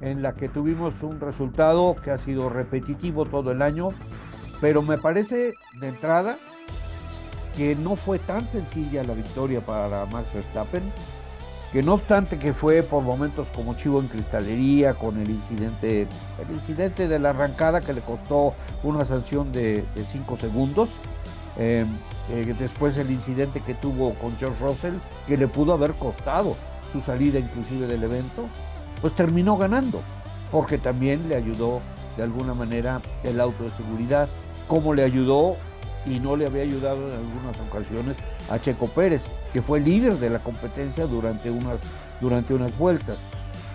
en 0.00 0.22
la 0.22 0.34
que 0.34 0.48
tuvimos 0.48 1.02
un 1.02 1.20
resultado 1.20 1.96
que 2.02 2.10
ha 2.10 2.18
sido 2.18 2.48
repetitivo 2.50 3.24
todo 3.24 3.50
el 3.50 3.62
año, 3.62 3.90
pero 4.60 4.82
me 4.82 4.98
parece 4.98 5.54
de 5.80 5.88
entrada 5.88 6.36
que 7.56 7.76
no 7.76 7.96
fue 7.96 8.18
tan 8.18 8.42
sencilla 8.42 9.04
la 9.04 9.14
victoria 9.14 9.60
para 9.60 10.06
Max 10.06 10.26
Verstappen 10.34 10.82
que 11.74 11.82
no 11.82 11.94
obstante 11.94 12.38
que 12.38 12.54
fue 12.54 12.84
por 12.84 13.02
momentos 13.02 13.48
como 13.52 13.74
chivo 13.74 13.98
en 13.98 14.06
cristalería 14.06 14.94
con 14.94 15.20
el 15.20 15.28
incidente, 15.28 16.06
el 16.38 16.54
incidente 16.54 17.08
de 17.08 17.18
la 17.18 17.30
arrancada 17.30 17.80
que 17.80 17.92
le 17.92 18.00
costó 18.00 18.54
una 18.84 19.04
sanción 19.04 19.50
de 19.50 19.82
5 20.12 20.36
segundos, 20.36 20.90
em, 21.58 21.88
eh, 22.30 22.54
después 22.56 22.96
el 22.96 23.10
incidente 23.10 23.60
que 23.60 23.74
tuvo 23.74 24.14
con 24.14 24.36
George 24.36 24.64
Russell, 24.64 24.94
que 25.26 25.36
le 25.36 25.48
pudo 25.48 25.72
haber 25.72 25.94
costado 25.94 26.54
su 26.92 27.00
salida 27.00 27.40
inclusive 27.40 27.88
del 27.88 28.04
evento, 28.04 28.48
pues 29.00 29.12
terminó 29.16 29.56
ganando, 29.56 30.00
porque 30.52 30.78
también 30.78 31.28
le 31.28 31.34
ayudó 31.34 31.80
de 32.16 32.22
alguna 32.22 32.54
manera 32.54 33.00
el 33.24 33.40
auto 33.40 33.64
de 33.64 33.70
seguridad, 33.70 34.28
como 34.68 34.94
le 34.94 35.02
ayudó 35.02 35.56
y 36.06 36.20
no 36.20 36.36
le 36.36 36.46
había 36.46 36.62
ayudado 36.62 37.08
en 37.10 37.16
algunas 37.16 37.58
ocasiones 37.68 38.16
a 38.50 38.58
Checo 38.58 38.88
Pérez, 38.88 39.24
que 39.52 39.62
fue 39.62 39.80
líder 39.80 40.14
de 40.14 40.30
la 40.30 40.38
competencia 40.38 41.06
durante 41.06 41.50
unas, 41.50 41.80
durante 42.20 42.54
unas 42.54 42.76
vueltas. 42.78 43.16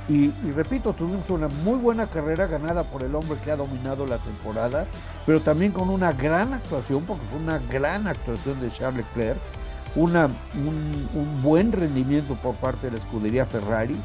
Y, 0.10 0.32
repito, 0.55 0.93
tuvimos 0.93 1.29
una 1.29 1.47
muy 1.63 1.77
buena 1.77 2.08
carrera 2.08 2.47
ganada 2.47 2.84
por 2.84 3.03
el 3.03 3.13
hombre 3.13 3.38
que 3.43 3.51
ha 3.51 3.55
dominado 3.55 4.08
la 4.08 4.17
temporada, 4.17 4.88
pero 5.25 5.39
también 5.39 5.71
con 5.71 5.89
una 5.89 6.12
gran 6.13 6.51
actuación, 6.53 7.03
porque 7.03 7.23
fue 7.27 7.39
una 7.39 7.60
gran 7.71 8.08
actuación 8.08 8.60
de 8.60 8.71
Charles 8.71 9.05
Leclerc, 9.05 9.38
una, 9.95 10.25
un, 10.55 11.41
buen 11.43 11.71
rendimiento 11.71 12.34
por 12.36 12.55
parte 12.55 12.88
de 12.88 12.93
la 12.93 12.97
escudería 12.97 13.45
Ferrari. 13.45 13.95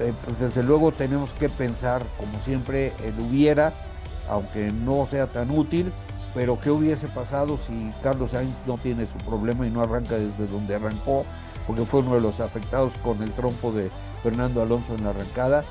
Eh, 0.00 0.12
pues 0.24 0.38
desde 0.40 0.64
luego 0.64 0.90
tenemos 0.90 1.30
que 1.34 1.48
pensar, 1.48 2.02
como 2.18 2.36
siempre, 2.44 2.92
el 3.04 3.14
hubiera, 3.20 3.72
aunque 4.28 4.72
no 4.72 5.06
sea 5.08 5.28
tan 5.28 5.52
útil, 5.52 5.92
pero 6.34 6.58
¿qué 6.60 6.70
hubiese 6.70 7.06
pasado 7.08 7.58
si 7.58 7.90
Carlos 8.02 8.32
Sainz 8.32 8.54
no 8.66 8.76
tiene 8.76 9.06
su 9.06 9.16
problema 9.18 9.66
y 9.66 9.70
no 9.70 9.80
arranca 9.82 10.16
desde 10.16 10.46
donde 10.46 10.74
arrancó? 10.74 11.24
Porque 11.66 11.84
fue 11.84 12.00
uno 12.00 12.14
de 12.14 12.20
los 12.20 12.40
afectados 12.40 12.92
con 13.02 13.22
el 13.22 13.30
trompo 13.32 13.72
de 13.72 13.90
Fernando 14.22 14.62
Alonso 14.62 14.94
en 14.94 15.04
la 15.04 15.10
arrancada. 15.10 15.62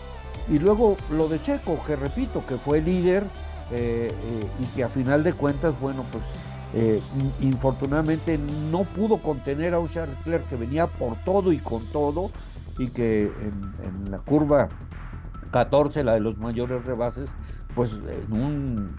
Y 0.50 0.60
luego 0.60 0.98
lo 1.12 1.28
de 1.28 1.42
Checo, 1.42 1.80
que 1.86 1.96
repito, 1.96 2.46
que 2.46 2.56
fue 2.56 2.82
líder 2.82 3.24
eh, 3.72 4.12
eh, 4.12 4.48
y 4.60 4.66
que 4.76 4.84
a 4.84 4.90
final 4.90 5.24
de 5.24 5.34
cuentas, 5.34 5.74
bueno, 5.80 6.06
pues 6.12 6.24
eh, 6.74 7.02
infortunadamente 7.42 8.40
no 8.72 8.84
pudo 8.84 9.18
contener 9.18 9.74
a 9.74 9.80
un 9.80 9.90
Charles 9.90 10.18
Leclerc 10.18 10.50
que 10.50 10.56
venía 10.56 10.88
por 10.88 11.16
todo 11.18 11.52
y 11.52 11.60
con 11.60 11.86
todo 11.88 12.30
y 12.78 12.90
que 12.90 13.24
en, 13.24 13.74
en 13.84 14.12
la 14.12 14.20
curva 14.20 14.70
14, 15.52 16.04
la 16.04 16.14
de 16.14 16.20
los 16.20 16.38
mayores 16.38 16.86
rebases, 16.86 17.30
pues 17.74 17.94
en 17.94 18.34
un 18.34 18.96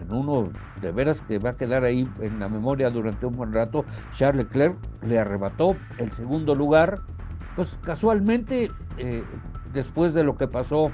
en 0.00 0.12
uno 0.12 0.50
de 0.80 0.92
veras 0.92 1.22
que 1.22 1.38
va 1.38 1.50
a 1.50 1.56
quedar 1.56 1.84
ahí 1.84 2.08
en 2.20 2.38
la 2.38 2.48
memoria 2.48 2.90
durante 2.90 3.26
un 3.26 3.32
buen 3.32 3.52
rato, 3.52 3.84
Charles 4.12 4.46
Leclerc 4.46 4.76
le 5.02 5.18
arrebató 5.18 5.76
el 5.98 6.12
segundo 6.12 6.54
lugar, 6.54 7.00
pues 7.54 7.78
casualmente 7.82 8.70
eh, 8.98 9.24
después 9.72 10.14
de 10.14 10.24
lo 10.24 10.36
que 10.36 10.48
pasó 10.48 10.90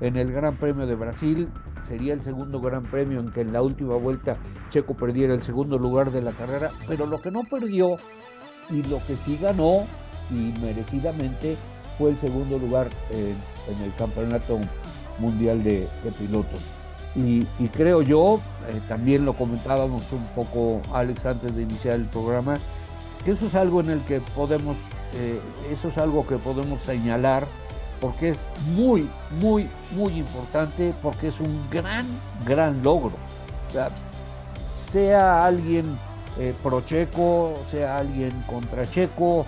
en 0.00 0.16
el 0.16 0.32
Gran 0.32 0.56
Premio 0.56 0.86
de 0.86 0.94
Brasil, 0.94 1.48
sería 1.86 2.14
el 2.14 2.22
segundo 2.22 2.60
Gran 2.60 2.84
Premio 2.84 3.20
en 3.20 3.30
que 3.30 3.42
en 3.42 3.52
la 3.52 3.62
última 3.62 3.96
vuelta 3.96 4.36
Checo 4.70 4.94
perdiera 4.94 5.34
el 5.34 5.42
segundo 5.42 5.78
lugar 5.78 6.10
de 6.10 6.22
la 6.22 6.32
carrera, 6.32 6.70
pero 6.88 7.06
lo 7.06 7.20
que 7.20 7.30
no 7.30 7.42
perdió 7.44 7.96
y 8.70 8.82
lo 8.84 8.98
que 9.06 9.16
sí 9.16 9.38
ganó 9.40 9.84
y 10.30 10.58
merecidamente 10.60 11.56
fue 11.98 12.10
el 12.10 12.16
segundo 12.16 12.58
lugar 12.58 12.88
en 13.10 13.82
el 13.82 13.94
Campeonato 13.94 14.58
Mundial 15.20 15.62
de 15.62 15.86
Pilotos. 16.18 16.73
Y, 17.16 17.44
creo 17.68 18.02
yo, 18.02 18.40
eh, 18.68 18.80
también 18.88 19.24
lo 19.24 19.34
comentábamos 19.34 20.02
un 20.10 20.26
poco 20.34 20.82
Alex 20.92 21.26
antes 21.26 21.54
de 21.54 21.62
iniciar 21.62 21.94
el 21.94 22.06
programa, 22.06 22.56
que 23.24 23.30
eso 23.30 23.46
es 23.46 23.54
algo 23.54 23.80
en 23.80 23.90
el 23.90 24.00
que 24.00 24.20
podemos, 24.20 24.76
eh, 25.14 25.40
eso 25.72 25.88
es 25.88 25.98
algo 25.98 26.26
que 26.26 26.38
podemos 26.38 26.82
señalar 26.82 27.46
porque 28.00 28.30
es 28.30 28.40
muy, 28.74 29.08
muy, 29.40 29.68
muy 29.92 30.18
importante, 30.18 30.92
porque 31.02 31.28
es 31.28 31.38
un 31.38 31.56
gran, 31.70 32.04
gran 32.44 32.82
logro. 32.82 33.12
sea, 34.92 35.46
alguien 35.46 35.86
eh, 36.38 36.52
pro 36.62 36.80
checo, 36.80 37.54
sea 37.70 37.98
alguien 37.98 38.32
contra 38.46 38.90
checo, 38.90 39.46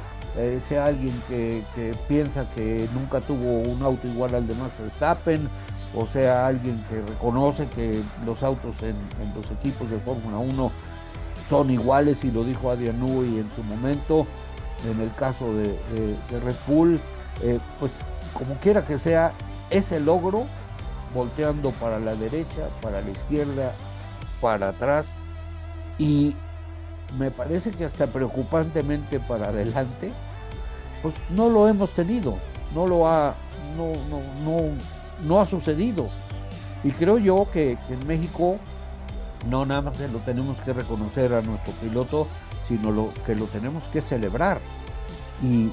sea 0.69 0.85
alguien 0.85 1.15
que, 1.29 1.63
que, 1.75 1.95
piensa 2.09 2.47
que 2.55 2.87
nunca 2.93 3.23
tuvo 3.23 3.61
un 3.61 3.83
auto 3.83 4.07
igual 4.07 4.35
al 4.35 4.47
de 4.47 4.55
Max 4.55 4.73
Verstappen, 4.79 5.49
o 5.95 6.07
sea 6.07 6.47
alguien 6.47 6.83
que 6.89 7.01
reconoce 7.01 7.67
que 7.69 8.01
los 8.25 8.43
autos 8.43 8.83
en, 8.83 8.97
los 9.35 9.51
equipos 9.51 9.91
de 9.91 9.99
Fórmula 9.99 10.39
1 10.39 10.71
son 11.49 11.71
iguales 11.71 12.25
y 12.25 12.31
lo 12.31 12.45
dijo 12.45 12.71
Adrian 12.71 12.99
Newey 12.99 13.39
en 13.39 13.49
su 13.55 13.63
momento, 13.63 14.27
en 14.91 15.01
el 15.01 15.13
caso 15.15 15.53
de, 15.55 15.77
Red 16.45 16.57
Bull, 16.67 17.01
eh, 17.43 17.59
pues 17.79 17.93
como 18.35 18.55
quiera 18.57 18.85
que 18.85 18.99
sea, 18.99 19.33
ese 19.71 20.01
logro, 20.01 20.45
volteando 21.15 21.71
para 21.73 21.99
la 21.99 22.15
derecha, 22.15 22.69
para 22.83 23.01
la 23.01 23.11
izquierda, 23.11 23.73
para 24.41 24.69
atrás, 24.71 25.15
y 25.99 26.35
me 27.19 27.31
parece 27.31 27.71
que 27.71 27.85
hasta 27.85 28.07
preocupantemente 28.07 29.21
para 29.21 29.49
adelante, 29.49 30.11
pues 31.03 31.15
no 31.31 31.49
lo 31.49 31.69
hemos 31.69 31.91
tenido, 31.91 32.37
no 32.75 32.87
lo 32.87 33.09
ha, 33.09 33.35
no, 33.77 33.93
no, 34.11 34.21
no 34.45 34.96
no 35.25 35.41
ha 35.41 35.47
sucedido. 35.47 36.09
Y 36.85 36.91
creo 36.93 37.19
yo 37.19 37.47
que, 37.53 37.79
en 37.91 38.07
México 38.07 38.59
no 39.51 39.65
nada 39.65 39.83
más 39.83 39.99
lo 40.13 40.19
tenemos 40.21 40.61
que 40.61 40.73
reconocer 40.73 41.33
a 41.33 41.43
nuestro 41.43 41.73
piloto, 41.75 42.27
sino 42.69 42.91
lo, 42.91 43.13
que 43.25 43.35
lo 43.35 43.47
tenemos 43.47 43.85
que 43.85 44.01
celebrar. 44.01 44.59
Y, 45.43 45.71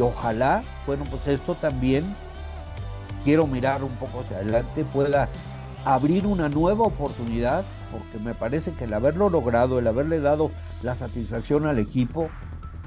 ojalá, 0.00 0.62
bueno, 0.86 1.04
pues 1.10 1.26
esto 1.28 1.54
también, 1.54 2.04
quiero 3.24 3.46
mirar 3.46 3.82
un 3.82 3.92
poco 3.92 4.20
hacia 4.20 4.38
adelante, 4.38 4.84
pueda 4.84 5.28
abrir 5.84 6.26
una 6.26 6.48
nueva 6.48 6.84
oportunidad, 6.84 7.64
porque 7.90 8.22
me 8.22 8.34
parece 8.34 8.72
que 8.72 8.84
el 8.84 8.94
haberlo 8.94 9.30
logrado, 9.30 9.78
el 9.78 9.86
haberle 9.86 10.20
dado 10.20 10.50
la 10.82 10.94
satisfacción 10.94 11.66
al 11.66 11.78
equipo, 11.78 12.28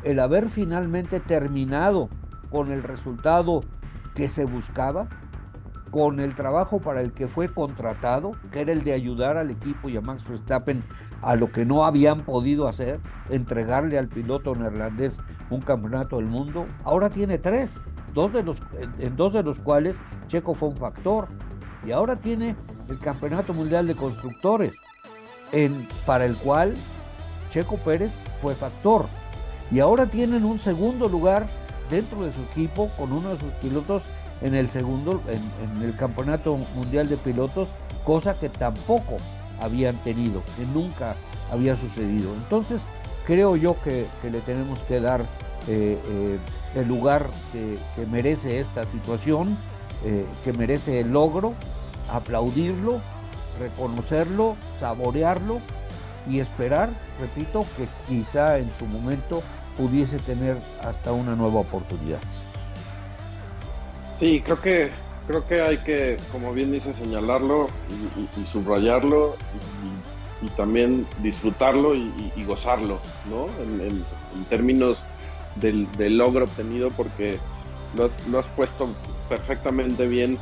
el 0.03 0.19
haber 0.19 0.49
finalmente 0.49 1.19
terminado 1.19 2.10
con 2.51 2.71
el 2.71 2.84
resultado 2.84 3.62
que 4.15 4.27
se 4.27 4.45
buscaba, 4.45 5.08
con 5.91 6.19
el 6.19 6.36
trabajo 6.36 6.80
para 6.80 7.02
el 7.02 7.12
que 7.12 7.28
fue 7.28 7.47
contratado, 7.49 8.32
que 8.52 8.62
era 8.62 8.71
el 8.71 8.84
de 8.84 8.93
ayudar 8.93 9.38
al 9.38 9.52
equipo 9.52 9.89
y 9.89 9.97
a 9.97 10.02
Max 10.02 10.28
Verstappen 10.28 10.84
a 11.21 11.36
lo 11.36 11.52
que 11.52 11.65
no 11.65 11.84
habían 11.84 12.21
podido 12.21 12.67
hacer, 12.67 12.99
entregarle 13.30 13.97
al 13.97 14.08
piloto 14.08 14.56
neerlandés 14.56 15.21
un 15.49 15.62
campeonato 15.62 16.17
del 16.17 16.25
mundo, 16.25 16.65
ahora 16.84 17.10
tiene 17.10 17.38
tres, 17.38 17.84
dos 18.13 18.32
de 18.32 18.43
los, 18.43 18.62
en 18.99 19.15
dos 19.15 19.34
de 19.34 19.43
los 19.43 19.60
cuales 19.60 19.99
Checo 20.28 20.54
fue 20.54 20.69
un 20.69 20.78
factor, 20.78 21.28
y 21.86 21.91
ahora 21.91 22.15
tiene 22.17 22.56
el 22.89 22.99
Campeonato 22.99 23.54
Mundial 23.54 23.88
de 23.88 23.95
Constructores, 23.95 24.75
en, 25.52 25.88
para 26.06 26.25
el 26.25 26.36
cual 26.36 26.75
Checo 27.52 27.78
Pérez 27.78 28.12
fue 28.41 28.56
factor, 28.56 29.06
y 29.71 29.80
ahora 29.80 30.06
tienen 30.06 30.45
un 30.45 30.60
segundo 30.60 31.10
lugar 31.10 31.45
dentro 31.89 32.23
de 32.23 32.32
su 32.32 32.41
equipo 32.41 32.89
con 32.97 33.12
uno 33.12 33.30
de 33.30 33.39
sus 33.39 33.52
pilotos 33.54 34.04
en 34.41 34.56
el 34.56 34.69
segundo, 34.69 35.21
en, 35.28 35.84
el 35.84 35.95
Campeonato 35.95 36.58
Mundial 36.75 37.10
de 37.10 37.17
Pilotos, 37.17 37.69
cosa 38.04 38.34
que 38.34 38.49
tampoco 38.49 39.17
habían 39.62 39.95
tenido, 39.97 40.41
que 40.58 40.65
nunca 40.73 41.15
había 41.52 41.75
sucedido. 41.75 42.34
Entonces, 42.34 42.82
creo 43.25 43.56
yo 43.56 43.75
que, 43.84 44.06
le 44.23 44.39
tenemos 44.41 44.80
que 44.80 44.99
dar 44.99 45.21
eh, 45.67 45.97
eh, 46.06 46.39
el 46.75 46.88
lugar 46.88 47.30
que, 47.52 47.78
merece 48.08 48.60
esta 48.60 48.86
situación, 48.86 49.58
eh, 50.06 50.25
que 50.43 50.54
merece 50.54 51.02
el 51.02 51.12
logro, 51.12 51.54
aplaudirlo, 52.12 53.02
reconocerlo, 53.60 54.56
saborearlo 54.80 55.60
y 56.30 56.39
esperar, 56.39 56.89
repito, 57.19 57.65
que 57.75 57.88
quizá 58.08 58.58
en 58.58 58.69
su 58.78 58.86
momento 58.86 59.41
pudiese 59.78 60.17
tener 60.19 60.58
hasta 60.84 61.12
una 61.12 61.36
nueva 61.36 61.60
oportunidad. 61.60 62.19
Sí, 64.19 64.41
creo 64.41 64.62
que 64.62 64.89
creo 65.29 65.47
que 65.47 65.62
hay 65.62 65.77
que, 65.77 66.17
como 66.32 66.51
bien 66.53 66.71
dice, 66.71 66.91
señalarlo 66.91 67.67
y, 68.36 68.47
subrayarlo 68.47 69.36
y, 70.41 70.49
también 70.58 71.05
disfrutarlo 71.21 71.93
y, 71.93 72.43
gozarlo, 72.47 72.99
¿no? 73.29 73.45
En, 73.62 74.03
términos 74.49 75.03
del, 75.55 75.88
logro 76.17 76.45
obtenido, 76.45 76.89
porque 76.89 77.38
lo 77.95 78.39
has, 78.39 78.45
puesto 78.55 78.89
perfectamente 79.29 80.08
bien. 80.08 80.39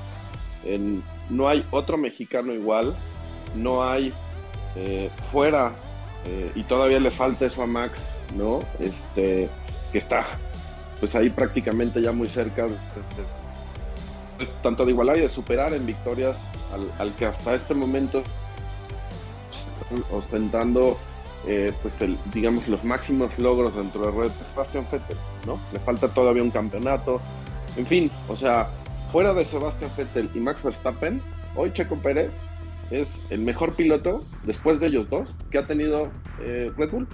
En, 0.64 1.04
no 1.30 1.50
hay 1.50 1.66
otro 1.72 1.98
mexicano 1.98 2.54
igual, 2.54 2.96
no 3.56 3.84
hay 3.84 4.14
eh, 4.78 5.10
fuera, 5.34 5.74
eh, 6.26 6.52
y 6.56 6.64
todavía 6.64 7.02
le 7.02 7.12
falta 7.12 7.46
eso 7.46 7.62
a 7.62 7.68
Max, 7.68 8.16
¿no? 8.38 8.60
Este, 8.80 9.50
que 9.92 9.98
está 9.98 10.26
pues 11.00 11.14
ahí 11.14 11.30
prácticamente 11.30 12.02
ya 12.02 12.12
muy 12.12 12.28
cerca 12.28 12.66
tanto 14.62 14.86
de 14.86 14.92
igualar 14.92 15.18
y 15.18 15.22
de 15.22 15.30
superar 15.30 15.74
en 15.74 15.86
victorias 15.86 16.38
al, 17.00 17.14
que 17.16 17.26
hasta 17.26 17.56
este 17.56 17.74
momento 17.74 18.24
ostentando 20.12 20.98
eh, 21.48 21.72
pues 21.82 21.96
digamos 22.34 22.68
los 22.68 22.84
máximos 22.84 23.38
logros 23.40 23.76
dentro 23.76 24.02
de 24.06 24.12
Red 24.12 24.32
Sebastian 24.32 24.86
Vettel, 24.92 25.18
¿no? 25.46 25.60
Le 25.72 25.80
falta 25.80 26.10
todavía 26.10 26.44
un 26.44 26.52
campeonato. 26.52 27.22
En 27.78 27.86
fin, 27.86 28.12
o 28.28 28.36
sea, 28.36 28.68
fuera 29.12 29.34
de 29.34 29.46
Sebastian 29.46 29.92
Vettel 29.96 30.30
y 30.36 30.40
Max 30.40 30.62
Verstappen, 30.62 31.22
hoy 31.56 31.72
Checo 31.72 31.96
Pérez 31.98 32.34
es 32.92 33.32
el 33.32 33.42
mejor 33.42 33.74
piloto 33.74 34.24
después 34.44 34.80
de 34.80 34.88
ellos 34.88 35.10
dos 35.10 35.30
que 35.52 35.58
ha 35.58 35.68
tenido 35.68 36.10
eh, 36.42 36.72
Red 36.78 36.92
Bull. 36.92 37.08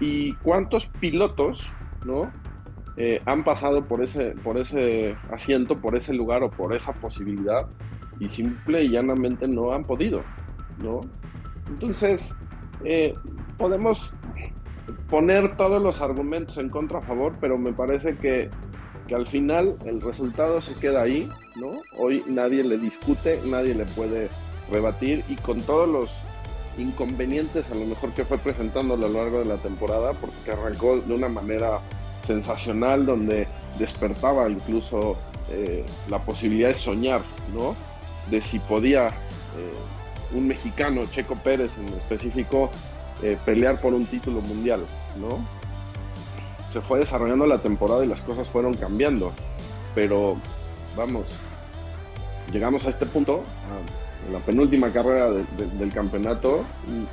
¿Y 0.00 0.34
cuántos 0.34 0.86
pilotos, 1.00 1.64
¿no? 2.04 2.30
Eh, 3.00 3.22
han 3.26 3.44
pasado 3.44 3.84
por 3.84 4.02
ese, 4.02 4.32
por 4.42 4.58
ese 4.58 5.14
asiento, 5.30 5.78
por 5.78 5.96
ese 5.96 6.12
lugar 6.12 6.42
o 6.42 6.50
por 6.50 6.74
esa 6.74 6.92
posibilidad 6.92 7.64
y 8.18 8.28
simple 8.28 8.82
y 8.82 8.90
llanamente 8.90 9.46
no 9.46 9.72
han 9.72 9.84
podido, 9.84 10.22
¿no? 10.82 11.02
Entonces, 11.68 12.34
eh, 12.84 13.14
podemos 13.56 14.16
poner 15.08 15.56
todos 15.56 15.80
los 15.80 16.00
argumentos 16.00 16.58
en 16.58 16.70
contra 16.70 16.98
a 16.98 17.02
favor, 17.02 17.36
pero 17.40 17.56
me 17.56 17.72
parece 17.72 18.16
que, 18.16 18.50
que, 19.06 19.14
al 19.14 19.28
final 19.28 19.76
el 19.84 20.00
resultado 20.00 20.60
se 20.60 20.74
queda 20.74 21.02
ahí, 21.02 21.30
¿no? 21.54 21.68
Hoy 21.96 22.24
nadie 22.26 22.64
le 22.64 22.78
discute, 22.78 23.40
nadie 23.46 23.76
le 23.76 23.84
puede 23.84 24.28
rebatir 24.72 25.22
y 25.28 25.36
con 25.36 25.60
todos 25.60 25.88
los 25.88 26.12
inconvenientes 26.76 27.70
a 27.70 27.76
lo 27.76 27.86
mejor 27.86 28.12
que 28.12 28.24
fue 28.24 28.38
presentando 28.38 28.94
a 28.94 28.96
lo 28.96 29.08
largo 29.08 29.38
de 29.38 29.44
la 29.44 29.56
temporada, 29.56 30.14
porque 30.14 30.50
arrancó 30.50 30.98
de 30.98 31.14
una 31.14 31.28
manera 31.28 31.78
sensacional 32.28 33.06
donde 33.06 33.48
despertaba 33.78 34.48
incluso 34.48 35.16
eh, 35.50 35.84
la 36.10 36.18
posibilidad 36.18 36.68
de 36.68 36.74
soñar, 36.74 37.22
¿no? 37.54 37.74
De 38.30 38.42
si 38.42 38.58
podía 38.58 39.08
eh, 39.08 40.32
un 40.34 40.46
mexicano, 40.46 41.00
Checo 41.10 41.36
Pérez 41.36 41.70
en 41.78 41.88
específico, 41.94 42.70
eh, 43.22 43.38
pelear 43.44 43.80
por 43.80 43.94
un 43.94 44.04
título 44.04 44.42
mundial, 44.42 44.84
¿no? 45.18 45.38
Se 46.72 46.82
fue 46.82 46.98
desarrollando 46.98 47.46
la 47.46 47.58
temporada 47.58 48.04
y 48.04 48.08
las 48.08 48.20
cosas 48.20 48.46
fueron 48.46 48.74
cambiando, 48.74 49.32
pero 49.94 50.36
vamos, 50.94 51.24
llegamos 52.52 52.84
a 52.84 52.90
este 52.90 53.06
punto, 53.06 53.42
en 54.26 54.34
la 54.34 54.40
penúltima 54.40 54.90
carrera 54.90 55.30
del 55.30 55.92
campeonato, 55.94 56.62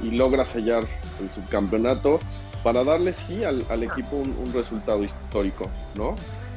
y 0.01 0.11
logra 0.11 0.45
sellar 0.45 0.83
el 1.21 1.29
subcampeonato 1.33 2.19
para 2.65 2.83
darle 2.83 3.13
sí 3.13 3.43
al, 3.43 3.83
equipo 3.83 4.15
un, 4.15 4.51
resultado 4.51 5.03
histórico, 5.03 5.69
¿no? 5.93 6.15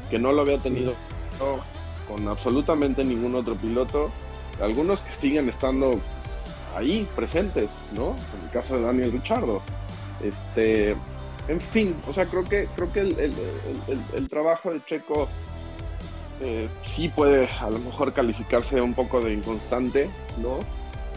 Que 0.09 0.19
no 0.19 0.33
lo 0.33 0.41
había 0.41 0.57
tenido 0.57 0.95
con 2.09 2.27
absolutamente 2.27 3.05
ningún 3.05 3.35
otro 3.35 3.55
piloto. 3.57 4.11
Algunos 4.63 5.01
que 5.01 5.13
siguen 5.13 5.51
estando 5.51 6.01
ahí 6.75 7.07
presentes, 7.15 7.69
¿no? 7.95 8.17
En 8.39 8.47
el 8.47 8.51
caso 8.51 8.77
de 8.77 8.87
Daniel 8.87 9.13
Richardo. 9.13 9.61
Este, 10.25 10.97
en 11.47 11.61
fin, 11.61 11.95
o 12.09 12.15
sea, 12.15 12.25
creo 12.25 12.43
que 12.43 12.67
creo 12.75 12.91
que 12.91 13.01
el, 13.01 14.29
trabajo 14.31 14.73
de 14.73 14.83
Checo 14.87 15.29
eh, 16.41 16.71
sí 16.87 17.11
puede 17.11 17.49
a 17.49 17.69
lo 17.69 17.81
mejor 17.81 18.15
calificarse 18.15 18.81
un 18.81 18.95
poco 18.95 19.21
de 19.21 19.35
inconstante, 19.35 20.09
¿no? 20.39 20.61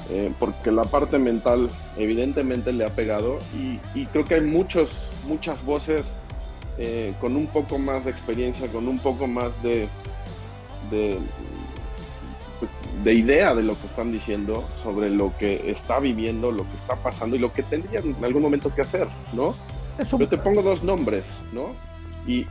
Eh, 0.10 0.32
porque 0.40 0.72
la 0.72 0.84
parte 0.84 1.20
mental 1.20 1.70
evidentemente 1.98 2.74
le 2.74 2.86
ha 2.86 2.90
pegado 2.90 3.40
y, 3.96 4.06
creo 4.08 4.26
que 4.26 4.36
hay 4.36 4.42
muchos, 4.42 4.90
muchas 5.26 5.64
voces 5.64 6.06
eh, 6.78 7.14
con 7.22 7.36
un 7.36 7.48
poco 7.48 7.78
más 7.78 8.04
de 8.04 8.12
experiencia, 8.12 8.68
con 8.68 8.88
un 8.88 9.00
poco 9.00 9.28
más 9.28 9.52
de, 9.64 9.88
de, 10.90 11.18
idea 13.14 13.56
de 13.56 13.64
lo 13.64 13.80
que 13.80 13.88
están 13.88 14.12
diciendo 14.12 14.66
sobre 14.84 15.10
lo 15.10 15.34
que 15.38 15.72
está 15.72 16.00
viviendo, 16.00 16.52
lo 16.52 16.64
que 16.64 16.76
está 16.76 16.96
pasando 16.96 17.36
y 17.36 17.40
lo 17.40 17.54
que 17.54 17.64
tendrían 17.64 18.16
en 18.18 18.26
algún 18.26 18.42
momento 18.42 18.74
que 18.74 18.82
hacer, 18.82 19.08
¿no? 19.34 19.56
Yo 20.18 20.28
te 20.28 20.38
pongo 20.38 20.62
dos 20.62 20.84
nombres, 20.84 21.24
¿no? 21.54 21.70
Y, 22.28 22.46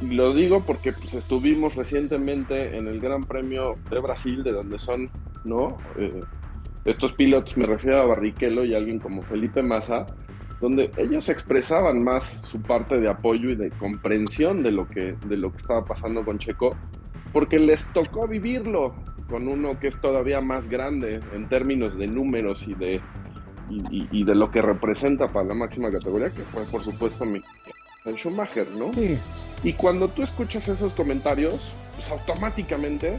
lo 0.00 0.32
digo 0.34 0.60
porque 0.60 0.92
pues, 0.92 1.14
estuvimos 1.14 1.74
recientemente 1.74 2.76
en 2.76 2.88
el 2.88 3.00
Gran 3.00 3.24
Premio 3.24 3.76
de 3.90 4.00
Brasil, 4.00 4.42
de 4.42 4.52
donde 4.52 4.78
son, 4.78 5.10
¿no? 5.44 5.76
Eh, 5.98 6.22
estos 6.84 7.12
pilotos, 7.12 7.56
me 7.56 7.66
refiero 7.66 8.00
a 8.00 8.06
Barrichello 8.06 8.64
y 8.64 8.74
alguien 8.74 8.98
como 8.98 9.22
Felipe 9.22 9.62
Massa, 9.62 10.06
donde 10.60 10.90
ellos 10.96 11.28
expresaban 11.28 12.02
más 12.02 12.24
su 12.48 12.60
parte 12.60 12.98
de 12.98 13.08
apoyo 13.08 13.50
y 13.50 13.54
de 13.54 13.70
comprensión 13.70 14.62
de 14.62 14.72
lo 14.72 14.88
que, 14.88 15.14
de 15.26 15.36
lo 15.36 15.52
que 15.52 15.58
estaba 15.58 15.84
pasando 15.84 16.24
con 16.24 16.38
Checo, 16.38 16.76
porque 17.32 17.58
les 17.58 17.84
tocó 17.92 18.26
vivirlo 18.26 18.94
con 19.28 19.46
uno 19.46 19.78
que 19.78 19.88
es 19.88 20.00
todavía 20.00 20.40
más 20.40 20.68
grande 20.68 21.20
en 21.34 21.48
términos 21.48 21.96
de 21.98 22.06
números 22.06 22.64
y 22.66 22.74
de, 22.74 23.00
y, 23.70 24.24
de 24.24 24.34
lo 24.34 24.50
que 24.50 24.62
representa 24.62 25.28
para 25.28 25.48
la 25.48 25.54
máxima 25.54 25.92
categoría, 25.92 26.30
que 26.30 26.42
fue 26.42 26.64
por 26.64 26.82
supuesto 26.82 27.24
mi, 27.24 27.40
el 28.06 28.16
Schumacher, 28.16 28.66
¿no? 28.72 28.92
Sí. 28.94 29.18
Y 29.62 29.74
cuando 29.74 30.08
tú 30.08 30.22
escuchas 30.22 30.68
esos 30.68 30.92
comentarios, 30.94 31.72
pues 31.94 32.10
automáticamente 32.10 33.18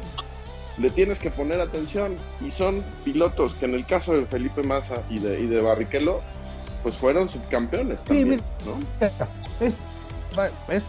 le 0.80 0.90
tienes 0.90 1.20
que 1.20 1.30
poner 1.30 1.60
atención 1.62 2.16
y 2.46 2.52
son 2.52 2.84
pilotos 3.04 3.54
que 3.56 3.66
en 3.66 3.76
el 3.76 3.86
caso 3.86 4.14
de 4.14 4.26
Felipe 4.26 4.64
Massa 4.64 5.02
y 5.10 5.20
de, 5.20 5.42
y 5.42 5.48
de 5.48 5.62
Barrichello, 5.62 6.22
pues 6.84 6.96
fueron 6.96 7.30
subcampeones 7.30 8.00
también, 8.00 8.42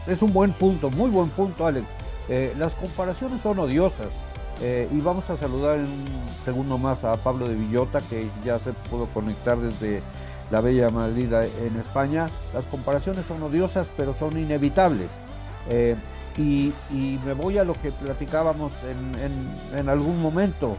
es, 0.07 0.23
un 0.23 0.33
buen 0.33 0.53
punto, 0.53 0.91
muy 0.91 1.11
buen 1.11 1.29
punto, 1.31 1.67
Alex. 1.67 1.87
Eh, 2.29 2.55
las 2.59 2.75
comparaciones 2.75 3.41
son 3.41 3.59
odiosas. 3.59 4.09
Eh, 4.63 4.87
y 4.93 5.01
vamos 5.01 5.29
a 5.31 5.37
saludar 5.39 5.77
en 5.77 5.87
un 5.87 6.07
segundo 6.45 6.77
más 6.77 7.03
a 7.05 7.17
Pablo 7.17 7.49
de 7.49 7.55
Villota, 7.55 8.01
que 8.01 8.29
ya 8.45 8.59
se 8.59 8.73
pudo 8.73 9.07
conectar 9.07 9.57
desde 9.57 10.03
la 10.51 10.61
Bella 10.61 10.91
Madrid 10.91 11.33
en 11.33 11.77
España. 11.81 12.29
Las 12.53 12.65
comparaciones 12.67 13.25
son 13.27 13.43
odiosas, 13.43 13.89
pero 13.97 14.15
son 14.15 14.39
inevitables. 14.39 15.09
Eh, 15.71 15.97
y, 16.41 17.19
me 17.25 17.33
voy 17.35 17.59
a 17.59 17.65
lo 17.65 17.75
que 17.75 17.93
platicábamos 17.93 18.73
en, 19.75 19.89
algún 19.89 20.21
momento. 20.21 20.77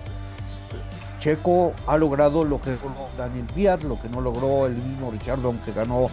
Checo 1.19 1.74
ha 1.86 1.97
logrado 1.97 2.43
lo 2.43 2.60
que 2.60 2.71
logró 2.71 3.06
Daniel 3.15 3.45
Fiat, 3.54 3.84
lo 3.84 4.02
que 4.02 4.10
no 4.10 4.21
logró 4.21 4.65
el 4.65 4.74
mismo 4.74 5.12
Richard, 5.12 5.39
aunque 5.43 5.71
ganó 5.71 6.08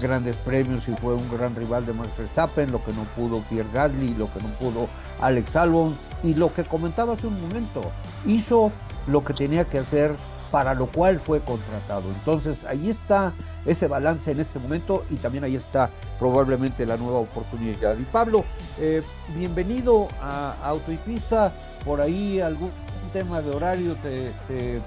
grandes 0.00 0.36
premios 0.36 0.88
y 0.88 0.94
fue 0.94 1.14
un 1.14 1.28
gran 1.36 1.56
rival 1.56 1.84
de 1.84 1.92
Max 1.92 2.10
Verstappen, 2.16 2.70
lo 2.70 2.84
que 2.84 2.92
no 2.92 3.02
pudo 3.16 3.40
Pierre 3.50 3.68
Gasly, 3.72 4.14
lo 4.14 4.32
que 4.32 4.40
no 4.40 4.50
pudo 4.60 4.88
Alex 5.20 5.56
Albon, 5.56 5.96
y 6.22 6.34
lo 6.34 6.54
que 6.54 6.62
comentaba 6.62 7.14
hace 7.14 7.26
un 7.26 7.40
momento, 7.40 7.82
hizo 8.24 8.70
lo 9.08 9.24
que 9.24 9.34
tenía 9.34 9.64
que 9.64 9.78
hacer 9.78 10.14
para 10.52 10.74
lo 10.74 10.86
cual 10.86 11.18
fue 11.18 11.40
contratado. 11.40 12.04
Entonces 12.10 12.64
ahí 12.64 12.88
está 12.88 13.32
ese 13.64 13.86
balance 13.86 14.30
en 14.30 14.40
este 14.40 14.58
momento 14.58 15.04
y 15.10 15.16
también 15.16 15.44
ahí 15.44 15.54
está 15.54 15.90
probablemente 16.18 16.86
la 16.86 16.96
nueva 16.96 17.18
oportunidad. 17.18 17.96
Y 17.98 18.04
Pablo, 18.04 18.44
eh, 18.78 19.02
bienvenido 19.36 20.08
a 20.20 20.54
Auto 20.64 20.92
y 20.92 20.96
Pista, 20.96 21.52
por 21.84 22.00
ahí 22.00 22.40
algún 22.40 22.70
tema 23.12 23.40
de 23.40 23.50
horario 23.50 23.96
te, 23.96 24.80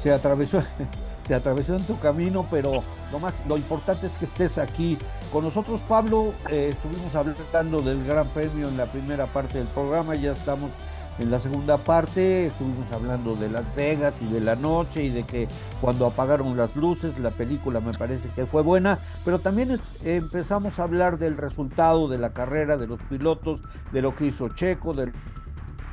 se 0.00 0.12
atravesó 0.12 0.62
se 1.26 1.34
atravesó 1.34 1.74
en 1.74 1.82
tu 1.84 1.98
camino, 1.98 2.46
pero 2.50 2.82
lo 3.10 3.18
más 3.18 3.32
lo 3.48 3.56
importante 3.56 4.06
es 4.06 4.12
que 4.16 4.26
estés 4.26 4.58
aquí 4.58 4.98
con 5.32 5.44
nosotros, 5.44 5.80
Pablo. 5.88 6.34
Eh, 6.50 6.70
estuvimos 6.72 7.14
hablando 7.14 7.80
del 7.80 8.04
Gran 8.04 8.28
Premio 8.28 8.68
en 8.68 8.76
la 8.76 8.86
primera 8.86 9.26
parte 9.26 9.58
del 9.58 9.66
programa, 9.68 10.14
ya 10.14 10.32
estamos 10.32 10.70
en 11.18 11.30
la 11.30 11.38
segunda 11.38 11.76
parte 11.78 12.46
estuvimos 12.46 12.90
hablando 12.92 13.36
de 13.36 13.48
Las 13.48 13.74
Vegas 13.76 14.20
y 14.20 14.26
de 14.26 14.40
la 14.40 14.56
noche 14.56 15.04
y 15.04 15.10
de 15.10 15.22
que 15.22 15.48
cuando 15.80 16.06
apagaron 16.06 16.56
las 16.56 16.74
luces 16.74 17.18
la 17.18 17.30
película 17.30 17.80
me 17.80 17.92
parece 17.92 18.28
que 18.30 18.46
fue 18.46 18.62
buena, 18.62 18.98
pero 19.24 19.38
también 19.38 19.78
empezamos 20.04 20.78
a 20.78 20.82
hablar 20.82 21.18
del 21.18 21.36
resultado 21.36 22.08
de 22.08 22.18
la 22.18 22.30
carrera, 22.30 22.76
de 22.76 22.86
los 22.86 23.00
pilotos, 23.02 23.62
de 23.92 24.02
lo 24.02 24.14
que 24.16 24.26
hizo 24.26 24.48
Checo, 24.48 24.92
de 24.92 25.12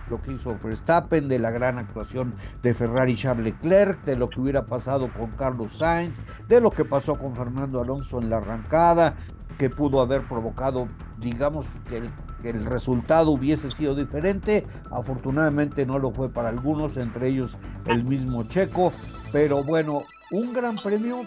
lo 0.09 0.21
que 0.21 0.33
hizo 0.33 0.57
Verstappen, 0.61 1.29
de 1.29 1.39
la 1.39 1.51
gran 1.51 1.77
actuación 1.77 2.33
de 2.63 2.73
Ferrari 2.73 3.15
Charles 3.15 3.45
Leclerc, 3.45 4.03
de 4.03 4.15
lo 4.15 4.29
que 4.29 4.41
hubiera 4.41 4.65
pasado 4.65 5.09
con 5.13 5.31
Carlos 5.31 5.77
Sainz, 5.77 6.21
de 6.47 6.59
lo 6.59 6.71
que 6.71 6.83
pasó 6.83 7.17
con 7.17 7.35
Fernando 7.35 7.79
Alonso 7.79 8.19
en 8.19 8.29
la 8.29 8.37
arrancada, 8.37 9.15
que 9.61 9.69
pudo 9.69 10.01
haber 10.01 10.27
provocado, 10.27 10.87
digamos, 11.19 11.67
que 11.87 12.49
el 12.49 12.65
resultado 12.65 13.29
hubiese 13.29 13.69
sido 13.69 13.93
diferente. 13.93 14.65
Afortunadamente 14.89 15.85
no 15.85 15.99
lo 15.99 16.09
fue 16.09 16.29
para 16.29 16.49
algunos, 16.49 16.97
entre 16.97 17.27
ellos 17.27 17.55
el 17.85 18.03
mismo 18.03 18.43
Checo. 18.45 18.91
Pero 19.31 19.63
bueno, 19.63 20.01
un 20.31 20.51
gran 20.51 20.77
premio 20.77 21.19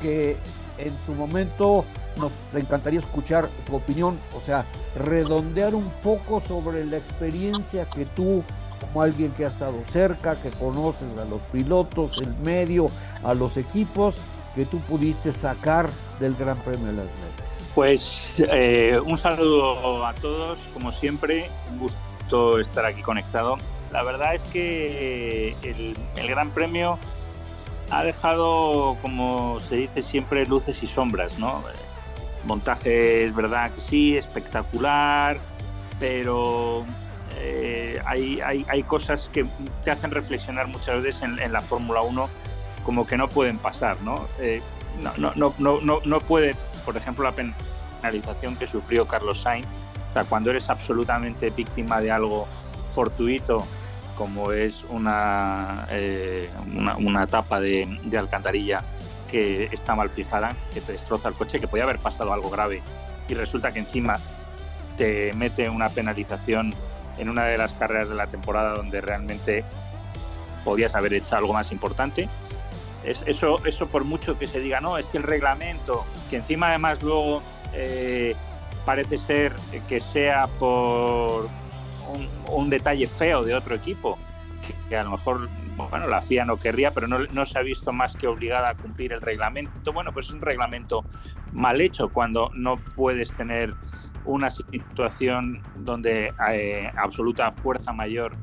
que 0.00 0.38
en 0.78 0.92
su 1.04 1.12
momento 1.12 1.84
nos 2.18 2.32
encantaría 2.54 2.98
escuchar 2.98 3.46
tu 3.66 3.76
opinión, 3.76 4.18
o 4.34 4.40
sea, 4.40 4.64
redondear 4.96 5.74
un 5.74 5.90
poco 6.02 6.40
sobre 6.40 6.86
la 6.86 6.96
experiencia 6.96 7.84
que 7.84 8.06
tú, 8.06 8.42
como 8.80 9.02
alguien 9.02 9.32
que 9.32 9.44
ha 9.44 9.48
estado 9.48 9.76
cerca, 9.88 10.36
que 10.36 10.48
conoces 10.48 11.14
a 11.18 11.26
los 11.26 11.42
pilotos, 11.42 12.22
el 12.22 12.34
medio, 12.42 12.86
a 13.22 13.34
los 13.34 13.58
equipos, 13.58 14.16
que 14.54 14.64
tú 14.64 14.78
pudiste 14.78 15.30
sacar 15.30 15.90
del 16.20 16.34
Gran 16.36 16.56
Premio 16.56 16.86
de 16.86 16.92
Las 16.94 17.04
Vegas. 17.04 17.51
Pues 17.74 18.34
eh, 18.50 19.00
un 19.02 19.16
saludo 19.16 20.04
a 20.04 20.12
todos, 20.14 20.58
como 20.74 20.92
siempre, 20.92 21.48
un 21.70 21.78
gusto 21.78 22.58
estar 22.58 22.84
aquí 22.84 23.00
conectado. 23.00 23.56
La 23.90 24.02
verdad 24.02 24.34
es 24.34 24.42
que 24.42 25.56
el, 25.62 25.96
Gran 26.28 26.50
Premio 26.50 26.98
ha 27.90 28.04
dejado, 28.04 28.96
como 29.00 29.58
se 29.60 29.76
dice 29.76 30.02
siempre, 30.02 30.44
luces 30.44 30.82
y 30.82 30.88
sombras, 30.88 31.38
¿no? 31.38 31.62
Montaje 32.44 33.24
es 33.24 33.34
verdad 33.34 33.70
que 33.70 33.80
sí, 33.80 34.16
espectacular, 34.18 35.38
pero 35.98 36.84
eh, 37.38 38.00
hay, 38.04 38.82
cosas 38.82 39.30
que 39.30 39.46
te 39.82 39.90
hacen 39.90 40.10
reflexionar 40.10 40.66
muchas 40.66 41.02
veces 41.02 41.22
en, 41.22 41.52
la 41.52 41.60
Fórmula 41.60 42.02
1 42.02 42.28
como 42.84 43.06
que 43.06 43.16
no 43.16 43.28
pueden 43.28 43.58
pasar, 43.58 44.00
¿no? 44.02 44.26
Eh, 44.40 44.60
no, 45.00 45.32
no, 45.36 45.54
no, 45.58 45.80
no, 45.80 46.00
no 46.04 46.20
puede 46.20 46.54
por 46.84 46.96
ejemplo, 46.96 47.24
la 47.24 47.32
penalización 47.32 48.56
que 48.56 48.66
sufrió 48.66 49.06
Carlos 49.06 49.42
Sainz. 49.42 49.66
O 50.10 50.12
sea, 50.12 50.24
cuando 50.24 50.50
eres 50.50 50.68
absolutamente 50.68 51.50
víctima 51.50 52.00
de 52.00 52.10
algo 52.10 52.46
fortuito, 52.94 53.66
como 54.16 54.52
es 54.52 54.84
una, 54.90 55.86
eh, 55.90 56.50
una, 56.98 57.26
tapa 57.26 57.60
de, 57.60 57.88
alcantarilla 58.16 58.82
que 59.30 59.64
está 59.72 59.94
mal 59.94 60.10
fijada, 60.10 60.54
que 60.74 60.80
te 60.80 60.92
destroza 60.92 61.28
el 61.28 61.34
coche, 61.34 61.58
que 61.58 61.66
podía 61.66 61.84
haber 61.84 61.98
pasado 61.98 62.32
algo 62.32 62.50
grave 62.50 62.82
y 63.28 63.34
resulta 63.34 63.72
que 63.72 63.78
encima 63.78 64.18
te 64.98 65.32
mete 65.34 65.68
una 65.70 65.88
penalización 65.88 66.74
en 67.18 67.28
una 67.28 67.46
de 67.46 67.56
las 67.56 67.72
carreras 67.72 68.10
de 68.10 68.14
la 68.14 68.26
temporada 68.26 68.74
donde 68.74 69.00
realmente 69.00 69.64
podías 70.64 70.94
haber 70.94 71.14
hecho 71.14 71.36
algo 71.36 71.52
más 71.52 71.72
importante 71.72 72.28
eso, 73.04 73.64
eso 73.64 73.88
por 73.88 74.04
mucho 74.04 74.38
que 74.38 74.46
se 74.46 74.60
diga, 74.60 74.80
no, 74.80 74.98
es 74.98 75.06
que 75.06 75.18
el 75.18 75.24
reglamento, 75.24 76.04
que 76.30 76.36
encima 76.36 76.68
además 76.68 77.02
luego 77.02 77.42
eh, 77.72 78.36
parece 78.84 79.18
ser 79.18 79.54
que 79.88 80.00
sea 80.00 80.46
por 80.58 81.48
un, 82.50 82.70
detalle 82.70 83.06
feo 83.06 83.42
de 83.42 83.54
otro 83.54 83.74
equipo, 83.74 84.18
que, 84.88 84.96
a 84.96 85.04
lo 85.04 85.12
mejor 85.12 85.48
bueno, 85.76 86.06
la 86.06 86.22
FIA 86.22 86.44
no 86.44 86.58
querría, 86.58 86.90
pero 86.90 87.08
no, 87.08 87.46
se 87.46 87.58
ha 87.58 87.62
visto 87.62 87.92
más 87.92 88.16
que 88.16 88.26
obligada 88.26 88.70
a 88.70 88.74
cumplir 88.74 89.12
el 89.12 89.20
reglamento. 89.20 89.92
Bueno, 89.92 90.12
pues 90.12 90.28
es 90.28 90.34
un 90.34 90.42
reglamento 90.42 91.04
mal 91.52 91.80
hecho 91.80 92.10
cuando 92.10 92.50
no 92.54 92.76
puedes 92.76 93.32
tener 93.32 93.74
una 94.24 94.50
situación 94.50 95.62
donde 95.76 96.32
eh, 96.50 96.90
absoluta 96.96 97.50
fuerza 97.52 97.92
mayor 97.92 98.36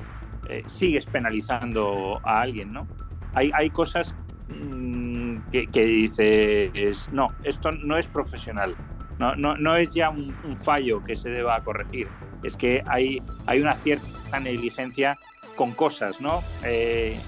eh, 0.49 0.63
sigues 0.67 1.05
penalizando 1.05 2.19
a 2.23 2.41
alguien, 2.41 2.73
¿no? 2.73 2.87
Hay, 3.33 3.51
hay 3.53 3.69
cosas 3.69 4.15
Mm, 4.49 5.49
que, 5.51 5.67
que, 5.67 5.85
dices, 5.85 7.07
no, 7.11 7.33
esto 7.43 7.71
no 7.71 7.97
es 7.97 8.07
profesional, 8.07 8.75
no, 9.19 9.35
no, 9.35 9.55
no 9.57 9.75
es 9.75 9.93
ya 9.93 10.09
un, 10.09 10.33
fallo 10.63 11.03
que 11.03 11.15
se 11.15 11.29
deba 11.29 11.61
corregir, 11.63 12.07
es 12.43 12.55
que 12.55 12.83
hay, 12.87 13.21
hay 13.45 13.61
una 13.61 13.75
cierta 13.75 14.39
negligencia 14.39 15.17
con 15.55 15.73
cosas, 15.73 16.19
¿no? 16.19 16.41
Eh, 16.63 17.19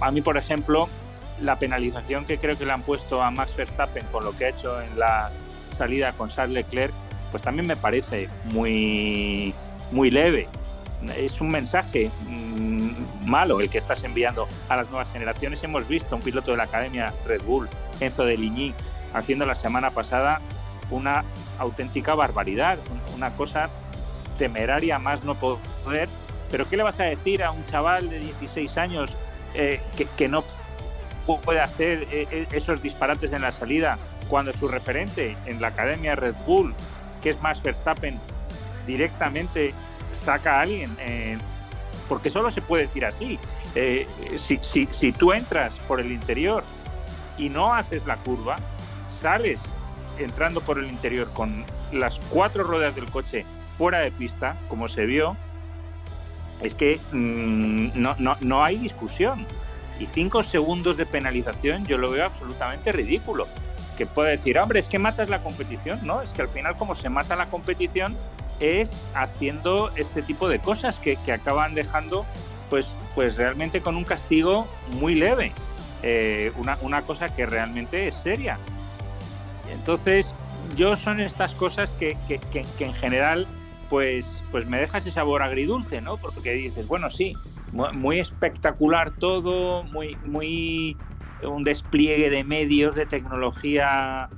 a 0.00 0.10
mí, 0.10 0.20
por 0.20 0.36
ejemplo, 0.36 0.88
la 1.40 1.58
penalización 1.58 2.24
que 2.24 2.38
creo 2.38 2.58
que 2.58 2.64
le 2.64 2.72
han 2.72 2.82
puesto 2.82 3.22
a 3.22 3.30
Max 3.30 3.56
Verstappen 3.56 4.04
con 4.10 4.24
lo 4.24 4.36
que 4.36 4.46
ha 4.46 4.48
hecho 4.48 4.80
en 4.80 4.98
la 4.98 5.30
salida 5.76 6.12
con 6.12 6.28
Charles 6.28 6.54
Leclerc, 6.54 6.92
pues 7.30 7.42
también 7.42 7.66
me 7.66 7.76
parece 7.76 8.28
muy, 8.52 9.54
muy 9.90 10.10
leve. 10.10 10.48
Es 11.16 11.40
un 11.40 11.50
mensaje 11.50 12.10
malo 13.24 13.60
el 13.60 13.70
que 13.70 13.78
estás 13.78 14.04
enviando 14.04 14.48
a 14.68 14.76
las 14.76 14.90
nuevas 14.90 15.08
generaciones. 15.12 15.62
Hemos 15.62 15.88
visto 15.88 16.16
un 16.16 16.22
piloto 16.22 16.50
de 16.50 16.56
la 16.56 16.64
Academia 16.64 17.12
Red 17.26 17.42
Bull, 17.42 17.68
Enzo 18.00 18.24
de 18.24 18.36
Ligny, 18.36 18.74
haciendo 19.14 19.46
la 19.46 19.54
semana 19.54 19.90
pasada 19.90 20.40
una 20.90 21.24
auténtica 21.58 22.14
barbaridad, 22.14 22.78
una 23.14 23.30
cosa 23.30 23.68
temeraria 24.38 24.98
más 24.98 25.24
no 25.24 25.34
poder. 25.34 26.08
Pero 26.50 26.68
¿qué 26.68 26.76
le 26.76 26.82
vas 26.82 27.00
a 27.00 27.04
decir 27.04 27.42
a 27.42 27.50
un 27.50 27.64
chaval 27.66 28.10
de 28.10 28.18
16 28.18 28.76
años 28.76 29.16
eh, 29.54 29.80
que, 30.16 30.28
no 30.28 30.44
puede 31.44 31.60
hacer 31.60 32.06
eh, 32.10 32.26
eh, 32.30 32.46
esos 32.52 32.82
disparates 32.82 33.32
en 33.32 33.42
la 33.42 33.52
salida 33.52 33.98
cuando 34.28 34.52
su 34.52 34.68
referente 34.68 35.36
en 35.46 35.60
la 35.60 35.68
Academia 35.68 36.14
Red 36.14 36.34
Bull, 36.46 36.74
que 37.22 37.30
es 37.30 37.40
Max 37.40 37.62
Verstappen, 37.62 38.18
directamente 38.86 39.72
saca 40.24 40.58
a 40.58 40.60
alguien? 40.62 40.96
Porque 42.08 42.30
solo 42.30 42.50
se 42.50 42.62
puede 42.62 42.86
decir 42.86 43.04
así. 43.04 43.38
Eh, 43.74 44.06
si, 44.38 44.58
si, 44.90 45.12
tú 45.12 45.32
entras 45.32 45.74
por 45.88 46.00
el 46.00 46.12
interior 46.12 46.62
y 47.38 47.48
no 47.48 47.72
haces 47.72 48.06
la 48.06 48.16
curva, 48.16 48.56
sales 49.20 49.60
entrando 50.18 50.60
por 50.60 50.78
el 50.78 50.88
interior 50.88 51.30
con 51.32 51.64
las 51.92 52.18
cuatro 52.30 52.64
ruedas 52.64 52.94
del 52.94 53.10
coche 53.10 53.46
fuera 53.78 54.00
de 54.00 54.10
pista, 54.10 54.56
como 54.68 54.88
se 54.88 55.06
vio, 55.06 55.36
es 56.60 56.74
que 56.74 57.00
mm, 57.12 58.00
no, 58.00 58.14
no, 58.18 58.36
no 58.40 58.62
hay 58.62 58.78
discusión. 58.78 59.46
Y 59.98 60.06
cinco 60.06 60.42
segundos 60.42 60.96
de 60.96 61.06
penalización 61.06 61.86
yo 61.86 61.96
lo 61.98 62.10
veo 62.10 62.26
absolutamente 62.26 62.92
ridículo. 62.92 63.46
Que 63.96 64.06
puede 64.06 64.32
decir, 64.32 64.58
hombre, 64.58 64.80
es 64.80 64.88
que 64.88 64.98
matas 64.98 65.28
la 65.28 65.40
competición. 65.40 66.00
No, 66.02 66.22
es 66.22 66.30
que 66.30 66.42
al 66.42 66.48
final 66.48 66.76
como 66.76 66.94
se 66.94 67.08
mata 67.08 67.36
la 67.36 67.46
competición, 67.46 68.16
es 68.60 68.90
haciendo 69.14 69.90
este 69.96 70.22
tipo 70.22 70.48
de 70.48 70.60
cosas 70.60 70.98
que, 70.98 71.18
acaban 71.32 71.74
dejando 71.74 72.24
pues, 72.70 72.86
pues 73.14 73.36
realmente 73.36 73.80
con 73.80 73.96
un 73.96 74.04
castigo 74.04 74.66
muy 74.92 75.14
leve, 75.14 75.52
eh, 76.02 76.52
una, 76.56 77.02
cosa 77.02 77.34
que 77.34 77.44
realmente 77.44 78.08
es 78.08 78.14
seria. 78.14 78.58
Entonces, 79.72 80.34
yo 80.76 80.96
son 80.96 81.20
estas 81.20 81.54
cosas 81.54 81.90
que, 81.90 82.16
en 82.78 82.94
general 82.94 83.46
pues, 83.90 84.26
pues 84.50 84.66
me 84.66 84.78
deja 84.78 84.98
ese 84.98 85.10
sabor 85.10 85.42
agridulce, 85.42 86.00
¿no? 86.00 86.16
Porque 86.16 86.52
dices, 86.52 86.86
bueno, 86.86 87.10
sí, 87.10 87.34
muy, 87.72 88.20
espectacular 88.20 89.12
todo, 89.12 89.82
muy, 89.84 90.16
muy 90.24 90.96
un 91.44 91.64
despliegue 91.64 92.30
de 92.30 92.44
medios, 92.44 92.94
de 92.94 93.06
tecnología 93.06 94.28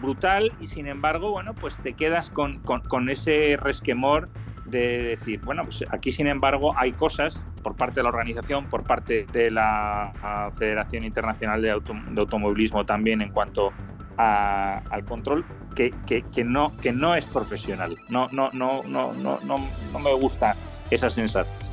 brutal 0.00 0.52
y 0.60 0.66
sin 0.66 0.86
embargo, 0.86 1.30
bueno, 1.30 1.54
pues 1.54 1.78
te 1.78 1.94
quedas 1.94 2.30
con, 2.30 2.60
ese 3.08 3.56
resquemor 3.60 4.28
de 4.66 5.02
decir, 5.02 5.40
bueno, 5.40 5.64
pues 5.64 5.84
aquí 5.90 6.12
sin 6.12 6.26
embargo 6.26 6.74
hay 6.76 6.92
cosas 6.92 7.48
por 7.62 7.76
parte 7.76 7.96
de 7.96 8.02
la 8.04 8.08
organización, 8.10 8.66
por 8.66 8.84
parte 8.84 9.26
de 9.32 9.50
la 9.50 10.50
Federación 10.58 11.04
Internacional 11.04 11.62
de, 11.62 11.70
Automovilismo 11.70 12.84
también 12.84 13.22
en 13.22 13.30
cuanto 13.30 13.72
al 14.16 15.04
control 15.04 15.44
que, 15.74 15.92
que, 16.06 16.44
no, 16.44 16.72
que 16.80 16.92
no 16.92 17.14
es 17.14 17.26
profesional. 17.26 17.96
No, 18.08 18.28
no, 18.32 18.50
no, 18.52 18.82
no, 18.84 19.12
no, 19.12 19.38
no, 19.44 19.56
no 19.92 19.98
me 19.98 20.12
gusta 20.14 20.54
esa 20.90 21.10
sensación. 21.10 21.64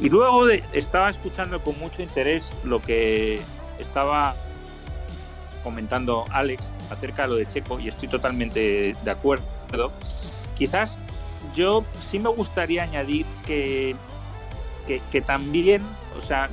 Y 0.00 0.08
luego 0.08 0.48
estaba 0.48 1.10
escuchando 1.10 1.60
con 1.60 1.78
mucho 1.78 2.02
interés 2.02 2.50
lo 2.64 2.82
que 2.82 3.40
estaba 3.78 4.34
comentando 5.62 6.24
Alex 6.30 6.62
acerca 6.90 7.22
de 7.22 7.28
lo 7.28 7.34
de 7.36 7.46
Checo 7.46 7.80
y 7.80 7.88
estoy 7.88 8.08
totalmente 8.08 8.94
de 9.02 9.10
acuerdo. 9.10 9.90
Quizás 10.56 10.98
yo 11.54 11.84
sí 12.10 12.18
me 12.18 12.28
gustaría 12.28 12.82
añadir 12.82 13.26
que, 13.46 13.96
que, 15.10 15.20
también, 15.20 15.82
o 16.18 16.22
sea, 16.22 16.48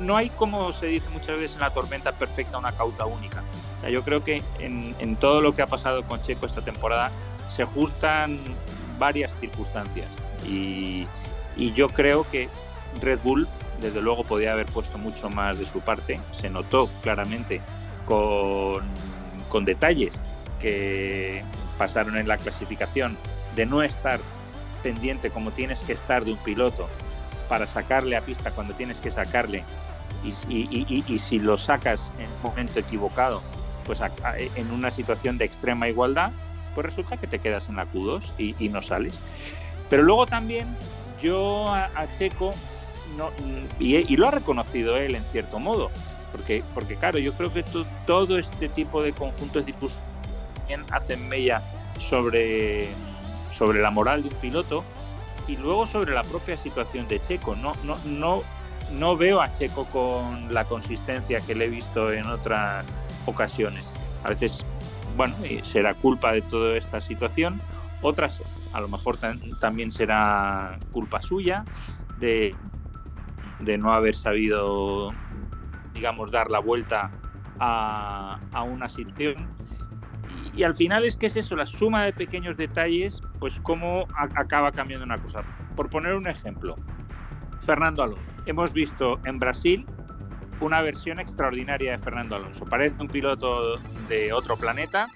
no, 0.00 0.16
hay 0.16 0.28
como 0.30 0.72
se 0.72 0.86
dice 0.86 1.08
muchas 1.10 1.36
veces 1.36 1.54
en 1.54 1.60
la 1.60 1.72
tormenta 1.72 2.12
perfecta 2.12 2.58
una 2.58 2.72
causa 2.72 3.06
única. 3.06 3.42
yo 3.90 4.02
creo 4.02 4.24
que 4.24 4.42
en, 4.58 5.16
todo 5.16 5.40
lo 5.40 5.54
que 5.54 5.62
ha 5.62 5.66
pasado 5.66 6.02
con 6.02 6.22
Checo 6.22 6.46
esta 6.46 6.62
temporada 6.62 7.10
se 7.54 7.64
juntan 7.64 8.38
varias 8.98 9.32
circunstancias 9.40 10.06
y 10.46 11.06
yo 11.74 11.88
creo 11.88 12.28
que 12.28 12.48
Red 13.00 13.20
Bull 13.22 13.48
desde 13.80 14.00
luego 14.00 14.24
podía 14.24 14.52
haber 14.52 14.66
puesto 14.66 14.98
mucho 14.98 15.28
más 15.28 15.58
de 15.58 15.66
su 15.66 15.80
parte, 15.80 16.20
se 16.38 16.50
notó 16.50 16.88
claramente 17.02 17.60
con, 18.04 18.82
con 19.48 19.64
detalles 19.64 20.20
que 20.60 21.42
pasaron 21.78 22.16
en 22.16 22.28
la 22.28 22.36
clasificación 22.36 23.16
de 23.54 23.66
no 23.66 23.82
estar 23.82 24.20
pendiente 24.82 25.30
como 25.30 25.50
tienes 25.50 25.80
que 25.80 25.92
estar 25.92 26.24
de 26.24 26.32
un 26.32 26.38
piloto 26.38 26.88
para 27.48 27.66
sacarle 27.66 28.16
a 28.16 28.20
pista 28.20 28.50
cuando 28.50 28.74
tienes 28.74 28.98
que 28.98 29.10
sacarle 29.10 29.64
y, 30.48 31.18
si 31.18 31.38
lo 31.38 31.58
sacas 31.58 32.10
en 32.18 32.26
un 32.26 32.42
momento 32.42 32.80
equivocado, 32.80 33.42
pues 33.84 34.00
en 34.56 34.70
una 34.70 34.90
situación 34.90 35.38
de 35.38 35.44
extrema 35.44 35.88
igualdad, 35.88 36.32
pues 36.74 36.86
resulta 36.86 37.16
que 37.16 37.26
te 37.26 37.38
quedas 37.38 37.68
en 37.68 37.76
la 37.76 37.86
Q2 37.86 38.22
y, 38.38 38.68
no 38.68 38.82
sales. 38.82 39.18
Pero 39.88 40.02
luego 40.02 40.26
también 40.26 40.66
yo 41.22 41.68
a, 41.68 42.06
Checo, 42.18 42.52
no, 43.16 43.30
y, 43.78 44.16
lo 44.16 44.28
ha 44.28 44.30
reconocido 44.30 44.96
él 44.96 45.14
en 45.14 45.24
cierto 45.24 45.58
modo, 45.58 45.90
porque, 46.32 46.62
porque 46.74 46.96
claro, 46.96 47.18
yo 47.18 47.32
creo 47.32 47.52
que 47.52 47.64
todo 48.06 48.38
este 48.38 48.68
tipo 48.68 49.02
de 49.02 49.12
conjuntos 49.12 49.64
también 49.64 50.84
hacen 50.90 51.28
mella 51.28 51.62
sobre 51.98 52.88
sobre 53.56 53.80
la 53.80 53.90
moral 53.90 54.22
de 54.22 54.28
un 54.28 54.34
piloto 54.36 54.84
y 55.48 55.56
luego 55.56 55.86
sobre 55.86 56.12
la 56.12 56.22
propia 56.24 56.56
situación 56.56 57.08
de 57.08 57.20
Checo. 57.20 57.56
No, 57.56 57.72
no, 57.84 57.96
no, 58.04 58.42
no 58.92 59.16
veo 59.16 59.40
a 59.40 59.52
Checo 59.52 59.84
con 59.86 60.52
la 60.52 60.64
consistencia 60.64 61.40
que 61.40 61.54
le 61.54 61.66
he 61.66 61.68
visto 61.68 62.12
en 62.12 62.26
otras 62.26 62.84
ocasiones. 63.26 63.90
A 64.24 64.28
veces, 64.28 64.64
bueno, 65.16 65.34
será 65.64 65.94
culpa 65.94 66.32
de 66.32 66.42
toda 66.42 66.76
esta 66.76 67.00
situación, 67.00 67.60
otras 68.02 68.42
a 68.72 68.80
lo 68.80 68.88
mejor 68.88 69.16
también 69.58 69.90
será 69.90 70.78
culpa 70.92 71.22
suya 71.22 71.64
de, 72.18 72.54
de 73.60 73.78
no 73.78 73.92
haber 73.92 74.14
sabido, 74.14 75.12
digamos, 75.94 76.30
dar 76.30 76.50
la 76.50 76.58
vuelta 76.58 77.10
a, 77.58 78.38
a 78.52 78.62
una 78.62 78.88
situación 78.88 79.56
y 80.56 80.62
al 80.62 80.74
final 80.74 81.04
es 81.04 81.18
que 81.18 81.26
es 81.26 81.36
eso, 81.36 81.54
la 81.54 81.66
suma 81.66 82.04
de 82.04 82.14
pequeños 82.14 82.56
detalles, 82.56 83.20
pues 83.38 83.60
cómo 83.60 84.06
acaba 84.14 84.72
cambiando 84.72 85.04
una 85.04 85.18
cosa. 85.18 85.42
Por 85.76 85.90
poner 85.90 86.14
un 86.14 86.26
ejemplo, 86.26 86.76
Fernando 87.66 88.02
Alonso. 88.02 88.22
Hemos 88.46 88.72
visto 88.72 89.20
en 89.26 89.38
Brasil 89.38 89.84
una 90.60 90.80
versión 90.80 91.20
extraordinaria 91.20 91.92
de 91.92 91.98
Fernando 91.98 92.36
Alonso. 92.36 92.64
Parece 92.64 92.96
un 93.00 93.08
piloto 93.08 93.76
de 94.08 94.32
otro 94.32 94.56
planeta 94.56 95.08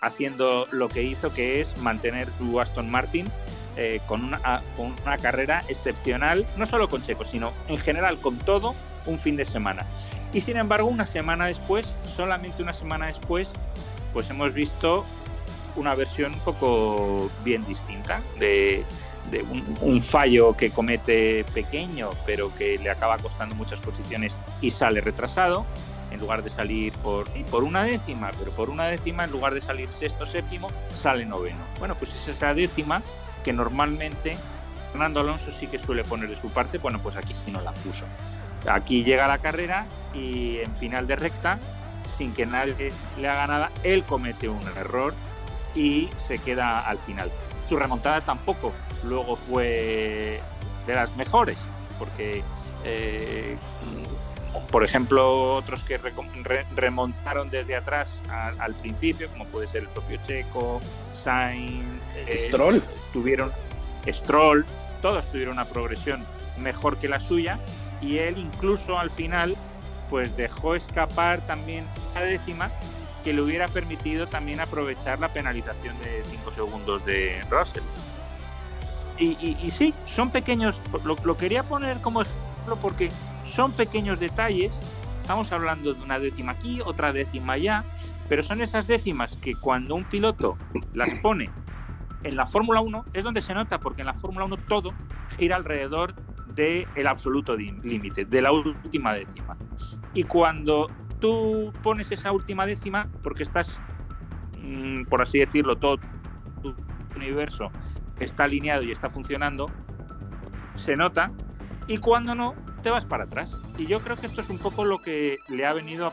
haciendo 0.00 0.68
lo 0.70 0.88
que 0.88 1.02
hizo, 1.02 1.32
que 1.32 1.60
es 1.60 1.76
mantener 1.82 2.28
su 2.38 2.60
Aston 2.60 2.88
Martin 2.88 3.26
eh, 3.76 4.00
con, 4.06 4.24
una, 4.24 4.62
con 4.76 4.94
una 5.04 5.18
carrera 5.18 5.62
excepcional, 5.68 6.46
no 6.56 6.66
solo 6.66 6.88
con 6.88 7.04
Checo, 7.04 7.24
sino 7.24 7.52
en 7.68 7.78
general 7.78 8.18
con 8.18 8.38
todo 8.38 8.74
un 9.06 9.18
fin 9.18 9.36
de 9.36 9.44
semana. 9.44 9.86
Y 10.32 10.40
sin 10.40 10.56
embargo, 10.56 10.88
una 10.88 11.06
semana 11.06 11.46
después, 11.46 11.94
solamente 12.16 12.62
una 12.62 12.74
semana 12.74 13.06
después, 13.06 13.50
pues 14.12 14.28
hemos 14.30 14.52
visto 14.52 15.04
una 15.76 15.94
versión 15.94 16.32
un 16.34 16.40
poco 16.40 17.30
bien 17.44 17.64
distinta 17.66 18.20
de, 18.38 18.84
un, 19.80 20.02
fallo 20.02 20.56
que 20.56 20.70
comete 20.70 21.44
pequeño 21.54 22.10
pero 22.26 22.54
que 22.54 22.78
le 22.78 22.90
acaba 22.90 23.18
costando 23.18 23.54
muchas 23.54 23.80
posiciones 23.80 24.36
y 24.60 24.70
sale 24.70 25.00
retrasado 25.00 25.64
en 26.12 26.20
lugar 26.20 26.44
de 26.44 26.50
salir 26.50 26.92
por, 26.92 27.28
por 27.50 27.64
una 27.64 27.82
décima, 27.82 28.30
pero 28.38 28.52
por 28.52 28.70
una 28.70 28.86
décima 28.86 29.24
en 29.24 29.32
lugar 29.32 29.54
de 29.54 29.60
salir 29.60 29.88
sexto 29.88 30.26
séptimo 30.26 30.70
sale 30.94 31.26
noveno. 31.26 31.58
Bueno, 31.80 31.96
pues 31.96 32.14
es 32.14 32.28
esa 32.28 32.54
décima 32.54 33.02
que 33.44 33.52
normalmente 33.52 34.36
Fernando 34.90 35.20
Alonso 35.20 35.52
sí 35.58 35.66
que 35.66 35.78
suele 35.78 36.04
poner 36.04 36.28
de 36.28 36.40
su 36.40 36.50
parte, 36.50 36.78
bueno, 36.78 36.98
pues 37.00 37.16
aquí 37.16 37.34
no 37.48 37.60
la 37.60 37.72
puso. 37.72 38.04
Aquí 38.68 39.04
llega 39.04 39.28
la 39.28 39.38
carrera 39.38 39.86
y 40.14 40.58
en 40.58 40.74
final 40.76 41.06
de 41.06 41.16
recta 41.16 41.58
sin 42.16 42.32
que 42.32 42.46
nadie 42.46 42.92
le 43.18 43.28
haga 43.28 43.46
nada, 43.46 43.70
él 43.82 44.04
comete 44.04 44.48
un 44.48 44.62
error 44.76 45.14
y 45.74 46.08
se 46.26 46.38
queda 46.38 46.80
al 46.80 46.98
final. 46.98 47.30
Su 47.68 47.76
remontada 47.76 48.20
tampoco 48.20 48.72
luego 49.04 49.36
fue 49.36 50.40
de 50.86 50.94
las 50.94 51.14
mejores, 51.16 51.58
porque, 51.98 52.42
eh, 52.84 53.56
por 54.70 54.84
ejemplo, 54.84 55.54
otros 55.56 55.82
que 55.84 55.98
remontaron 56.76 57.50
desde 57.50 57.76
atrás 57.76 58.10
al, 58.58 58.74
principio, 58.74 59.28
como 59.30 59.46
puede 59.46 59.66
ser 59.66 59.82
el 59.82 59.88
propio 59.88 60.18
Checo, 60.26 60.80
Sainz, 61.24 61.84
eh, 62.16 62.48
Stroll, 62.48 62.82
tuvieron 63.12 63.50
Stroll, 64.06 64.64
todos 65.02 65.24
tuvieron 65.32 65.54
una 65.54 65.64
progresión 65.64 66.24
mejor 66.58 66.98
que 66.98 67.08
la 67.08 67.20
suya 67.20 67.58
y 68.00 68.18
él 68.18 68.38
incluso 68.38 68.98
al 68.98 69.10
final 69.10 69.56
pues 70.10 70.36
dejó 70.36 70.74
escapar 70.74 71.40
también 71.46 71.86
esa 72.10 72.20
décima 72.20 72.70
que 73.24 73.32
le 73.32 73.40
hubiera 73.40 73.66
permitido 73.68 74.26
también 74.26 74.60
aprovechar 74.60 75.18
la 75.18 75.28
penalización 75.28 75.98
de 76.00 76.22
5 76.24 76.52
segundos 76.52 77.04
de 77.06 77.42
Russell. 77.50 77.82
Y, 79.18 79.70
sí, 79.70 79.94
son 80.06 80.30
pequeños, 80.30 80.78
lo, 81.04 81.36
quería 81.36 81.62
poner 81.62 81.98
como 81.98 82.22
ejemplo 82.22 82.76
porque 82.82 83.10
son 83.54 83.72
pequeños 83.72 84.18
detalles, 84.18 84.72
estamos 85.22 85.50
hablando 85.52 85.94
de 85.94 86.02
una 86.02 86.18
décima 86.18 86.52
aquí, 86.52 86.80
otra 86.84 87.12
décima 87.12 87.54
allá, 87.54 87.84
pero 88.28 88.42
son 88.42 88.60
esas 88.60 88.86
décimas 88.86 89.36
que 89.36 89.54
cuando 89.54 89.94
un 89.94 90.04
piloto 90.04 90.56
las 90.92 91.14
pone 91.16 91.50
en 92.22 92.36
la 92.36 92.46
Fórmula 92.46 92.80
1 92.80 93.04
es 93.12 93.24
donde 93.24 93.42
se 93.42 93.54
nota, 93.54 93.78
porque 93.78 94.02
en 94.02 94.06
la 94.06 94.14
Fórmula 94.14 94.46
1 94.46 94.56
todo 94.68 94.92
gira 95.36 95.56
alrededor 95.56 96.14
del 96.54 97.06
absoluto 97.06 97.56
límite, 97.56 98.24
de 98.24 98.42
la 98.42 98.52
última 98.52 99.12
décima. 99.12 99.56
Y 100.14 100.24
cuando 100.24 100.90
tú 101.20 101.72
pones 101.82 102.12
esa 102.12 102.32
última 102.32 102.64
décima, 102.66 103.08
porque 103.22 103.42
estás, 103.42 103.80
mm, 104.60 105.04
por 105.04 105.22
así 105.22 105.38
decirlo, 105.38 105.76
todo 105.76 105.98
tu 106.62 106.74
universo 107.16 107.70
está 108.20 108.44
alineado 108.44 108.82
y 108.82 108.92
está 108.92 109.10
funcionando, 109.10 109.66
se 110.76 110.96
nota, 110.96 111.32
y 111.88 111.98
cuando 111.98 112.34
no, 112.34 112.54
te 112.82 112.90
vas 112.90 113.04
para 113.04 113.24
atrás. 113.24 113.58
Y 113.76 113.86
yo 113.86 114.00
creo 114.00 114.16
que 114.16 114.26
esto 114.26 114.40
es 114.40 114.50
un 114.50 114.58
poco 114.58 114.84
lo 114.84 114.98
que 114.98 115.38
le 115.48 115.66
ha 115.66 115.72
venido 115.72 116.06
a 116.06 116.12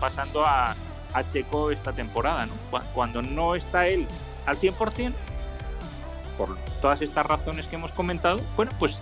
pasando 0.00 0.46
a, 0.46 0.74
a 1.14 1.24
Checo 1.24 1.70
esta 1.70 1.92
temporada, 1.92 2.46
Cuando 2.94 3.22
no 3.22 3.54
está 3.54 3.86
él 3.86 4.06
al 4.46 4.58
100%, 4.58 5.12
por 6.36 6.56
todas 6.80 7.02
estas 7.02 7.26
razones 7.26 7.66
que 7.66 7.76
hemos 7.76 7.92
comentado, 7.92 8.40
bueno, 8.56 8.72
pues 8.78 8.98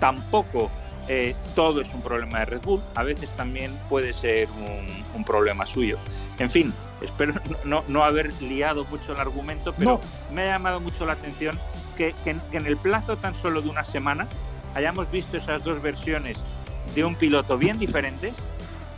tampoco 0.00 0.70
eh, 1.08 1.34
todo 1.54 1.80
es 1.80 1.92
un 1.94 2.02
problema 2.02 2.40
de 2.40 2.44
Red 2.44 2.62
Bull, 2.62 2.80
a 2.94 3.02
veces 3.02 3.30
también 3.30 3.72
puede 3.88 4.12
ser 4.12 4.48
un, 4.50 5.24
problema 5.24 5.66
suyo. 5.66 5.98
En 6.38 6.50
fin, 6.50 6.74
espero 7.00 7.34
no, 7.64 8.04
haber 8.04 8.32
liado 8.42 8.84
mucho 8.86 9.12
el 9.12 9.20
argumento, 9.20 9.72
pero 9.72 10.00
me 10.32 10.42
ha 10.42 10.46
llamado 10.46 10.80
mucho 10.80 11.06
la 11.06 11.12
atención 11.12 11.58
que, 11.96 12.12
en, 12.24 12.66
el 12.66 12.76
plazo 12.76 13.16
tan 13.16 13.34
solo 13.36 13.62
de 13.62 13.68
una 13.68 13.84
semana 13.84 14.26
hayamos 14.74 15.08
visto 15.12 15.36
esas 15.36 15.62
dos 15.62 15.80
versiones 15.80 16.38
de 16.96 17.04
un 17.04 17.14
piloto 17.14 17.56
bien 17.56 17.78
diferentes 17.78 18.34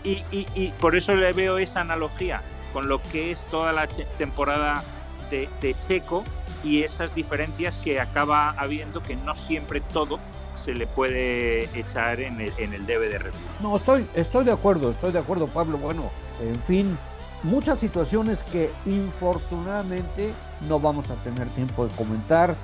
y, 0.03 0.73
por 0.81 0.97
eso 0.97 1.15
le 1.15 1.33
veo 1.33 1.59
esa 1.59 1.83
analogía 1.83 2.43
con 2.75 2.89
lo 2.89 3.01
que 3.01 3.31
es 3.31 3.39
toda 3.47 3.73
la 3.73 3.87
temporada 4.19 4.83
de, 5.31 5.49
Checo 5.89 6.25
y 6.63 6.83
esas 6.83 7.15
diferencias 7.15 7.77
que 7.77 8.01
acaba 8.01 8.51
habiendo 8.51 9.01
que 9.01 9.17
no 9.17 9.35
siempre 9.37 9.81
todo 9.81 10.19
se 10.65 10.75
le 10.75 10.87
puede 10.87 11.65
echar 11.79 12.21
en 12.21 12.41
el, 12.41 12.53
en 12.59 12.75
el 12.75 12.85
debe 12.85 13.09
de 13.09 13.19
Red 13.19 13.33
No, 13.61 13.77
estoy, 13.77 14.07
estoy 14.15 14.45
de 14.45 14.53
acuerdo, 14.53 14.91
estoy 14.91 15.13
de 15.13 15.19
acuerdo, 15.19 15.47
Pablo. 15.47 15.79
Bueno, 15.79 16.11
en 16.41 16.59
fin, 16.63 16.99
muchas 17.43 17.79
situaciones 17.79 18.43
que 18.45 18.71
infortunadamente 18.87 20.33
no 20.69 20.81
vamos 20.81 21.11
a 21.11 21.15
tener 21.17 21.49
tiempo 21.51 21.87
de 21.87 21.95
comentar. 21.95 22.57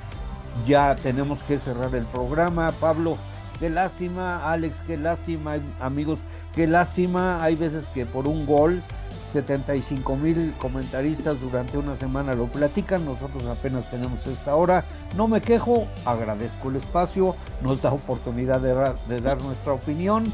ya 0.66 0.96
tenemos 0.96 1.40
que 1.44 1.58
cerrar 1.58 1.94
el 1.94 2.04
programa. 2.06 2.72
Pablo, 2.72 3.16
qué 3.60 3.68
lástima. 3.68 4.50
Alex, 4.50 4.82
qué 4.86 4.96
lástima. 4.96 5.58
Amigos, 5.78 6.20
qué 6.54 6.66
lástima. 6.66 7.42
Hay 7.42 7.54
veces 7.54 7.86
que 7.88 8.06
por 8.06 8.26
un 8.26 8.46
gol 8.46 8.82
75 9.30 10.16
mil 10.16 10.52
comentaristas 10.58 11.40
durante 11.40 11.78
una 11.78 11.96
semana 11.96 12.34
lo 12.34 12.46
platican, 12.46 13.04
nosotros 13.04 13.44
apenas 13.46 13.90
tenemos 13.90 14.26
esta 14.26 14.54
hora, 14.54 14.84
no 15.16 15.28
me 15.28 15.40
quejo, 15.40 15.86
agradezco 16.04 16.70
el 16.70 16.76
espacio, 16.76 17.34
nos 17.62 17.82
da 17.82 17.92
oportunidad 17.92 18.60
de, 18.60 19.20
dar 19.20 19.42
nuestra 19.42 19.72
opinión, 19.72 20.24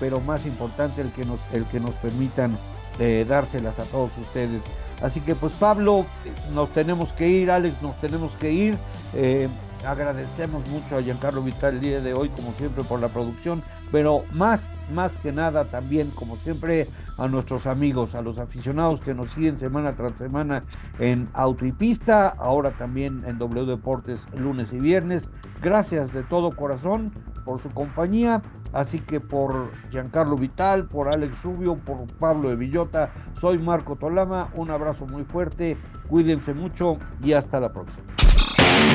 pero 0.00 0.20
más 0.20 0.46
importante 0.46 1.02
el 1.02 1.10
que 1.12 1.24
nos, 1.24 1.40
el 1.52 1.64
que 1.64 1.80
nos 1.80 1.94
permitan 1.96 2.56
eh, 2.98 3.24
dárselas 3.28 3.78
a 3.78 3.84
todos 3.84 4.10
ustedes. 4.20 4.62
Así 5.02 5.20
que 5.20 5.34
pues 5.34 5.52
Pablo, 5.54 6.06
nos 6.54 6.70
tenemos 6.70 7.12
que 7.12 7.28
ir, 7.28 7.50
Alex, 7.50 7.82
nos 7.82 8.00
tenemos 8.00 8.34
que 8.36 8.50
ir. 8.50 8.78
Eh, 9.14 9.48
agradecemos 9.86 10.68
mucho 10.68 10.96
a 10.96 11.02
Giancarlo 11.02 11.42
Vital 11.42 11.74
el 11.74 11.80
día 11.80 12.00
de 12.00 12.12
hoy, 12.12 12.28
como 12.30 12.52
siempre, 12.52 12.82
por 12.84 13.00
la 13.00 13.08
producción, 13.08 13.62
pero 13.92 14.24
más, 14.32 14.76
más 14.92 15.16
que 15.16 15.32
nada 15.32 15.64
también, 15.64 16.10
como 16.10 16.36
siempre, 16.36 16.88
a 17.18 17.28
nuestros 17.28 17.66
amigos, 17.66 18.14
a 18.14 18.22
los 18.22 18.38
aficionados 18.38 19.00
que 19.00 19.14
nos 19.14 19.30
siguen 19.30 19.56
semana 19.56 19.94
tras 19.94 20.18
semana 20.18 20.64
en 20.98 21.28
Auto 21.32 21.64
y 21.64 21.72
Pista, 21.72 22.28
ahora 22.28 22.72
también 22.72 23.22
en 23.26 23.38
W 23.38 23.64
Deportes 23.64 24.26
lunes 24.34 24.72
y 24.72 24.80
viernes. 24.80 25.30
Gracias 25.62 26.12
de 26.12 26.22
todo 26.24 26.54
corazón 26.54 27.12
por 27.44 27.60
su 27.60 27.70
compañía. 27.70 28.42
Así 28.72 28.98
que 28.98 29.20
por 29.20 29.70
Giancarlo 29.90 30.36
Vital, 30.36 30.86
por 30.86 31.08
Alex 31.08 31.44
Rubio, 31.44 31.76
por 31.76 32.04
Pablo 32.18 32.50
de 32.50 32.56
Villota, 32.56 33.10
soy 33.40 33.58
Marco 33.58 33.96
Tolama. 33.96 34.50
Un 34.54 34.70
abrazo 34.70 35.06
muy 35.06 35.24
fuerte, 35.24 35.78
cuídense 36.08 36.52
mucho 36.52 36.98
y 37.22 37.32
hasta 37.32 37.58
la 37.60 37.72
próxima. 37.72 38.04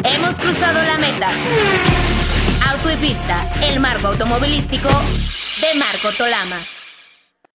Hemos 0.03 0.39
cruzado 0.39 0.81
la 0.81 0.97
meta. 0.97 1.29
Auto 2.69 2.91
y 2.91 2.95
pista, 2.97 3.47
el 3.61 3.79
marco 3.79 4.07
automovilístico 4.07 4.89
de 4.89 5.79
Marco 5.79 6.11
Tolama. 6.17 6.57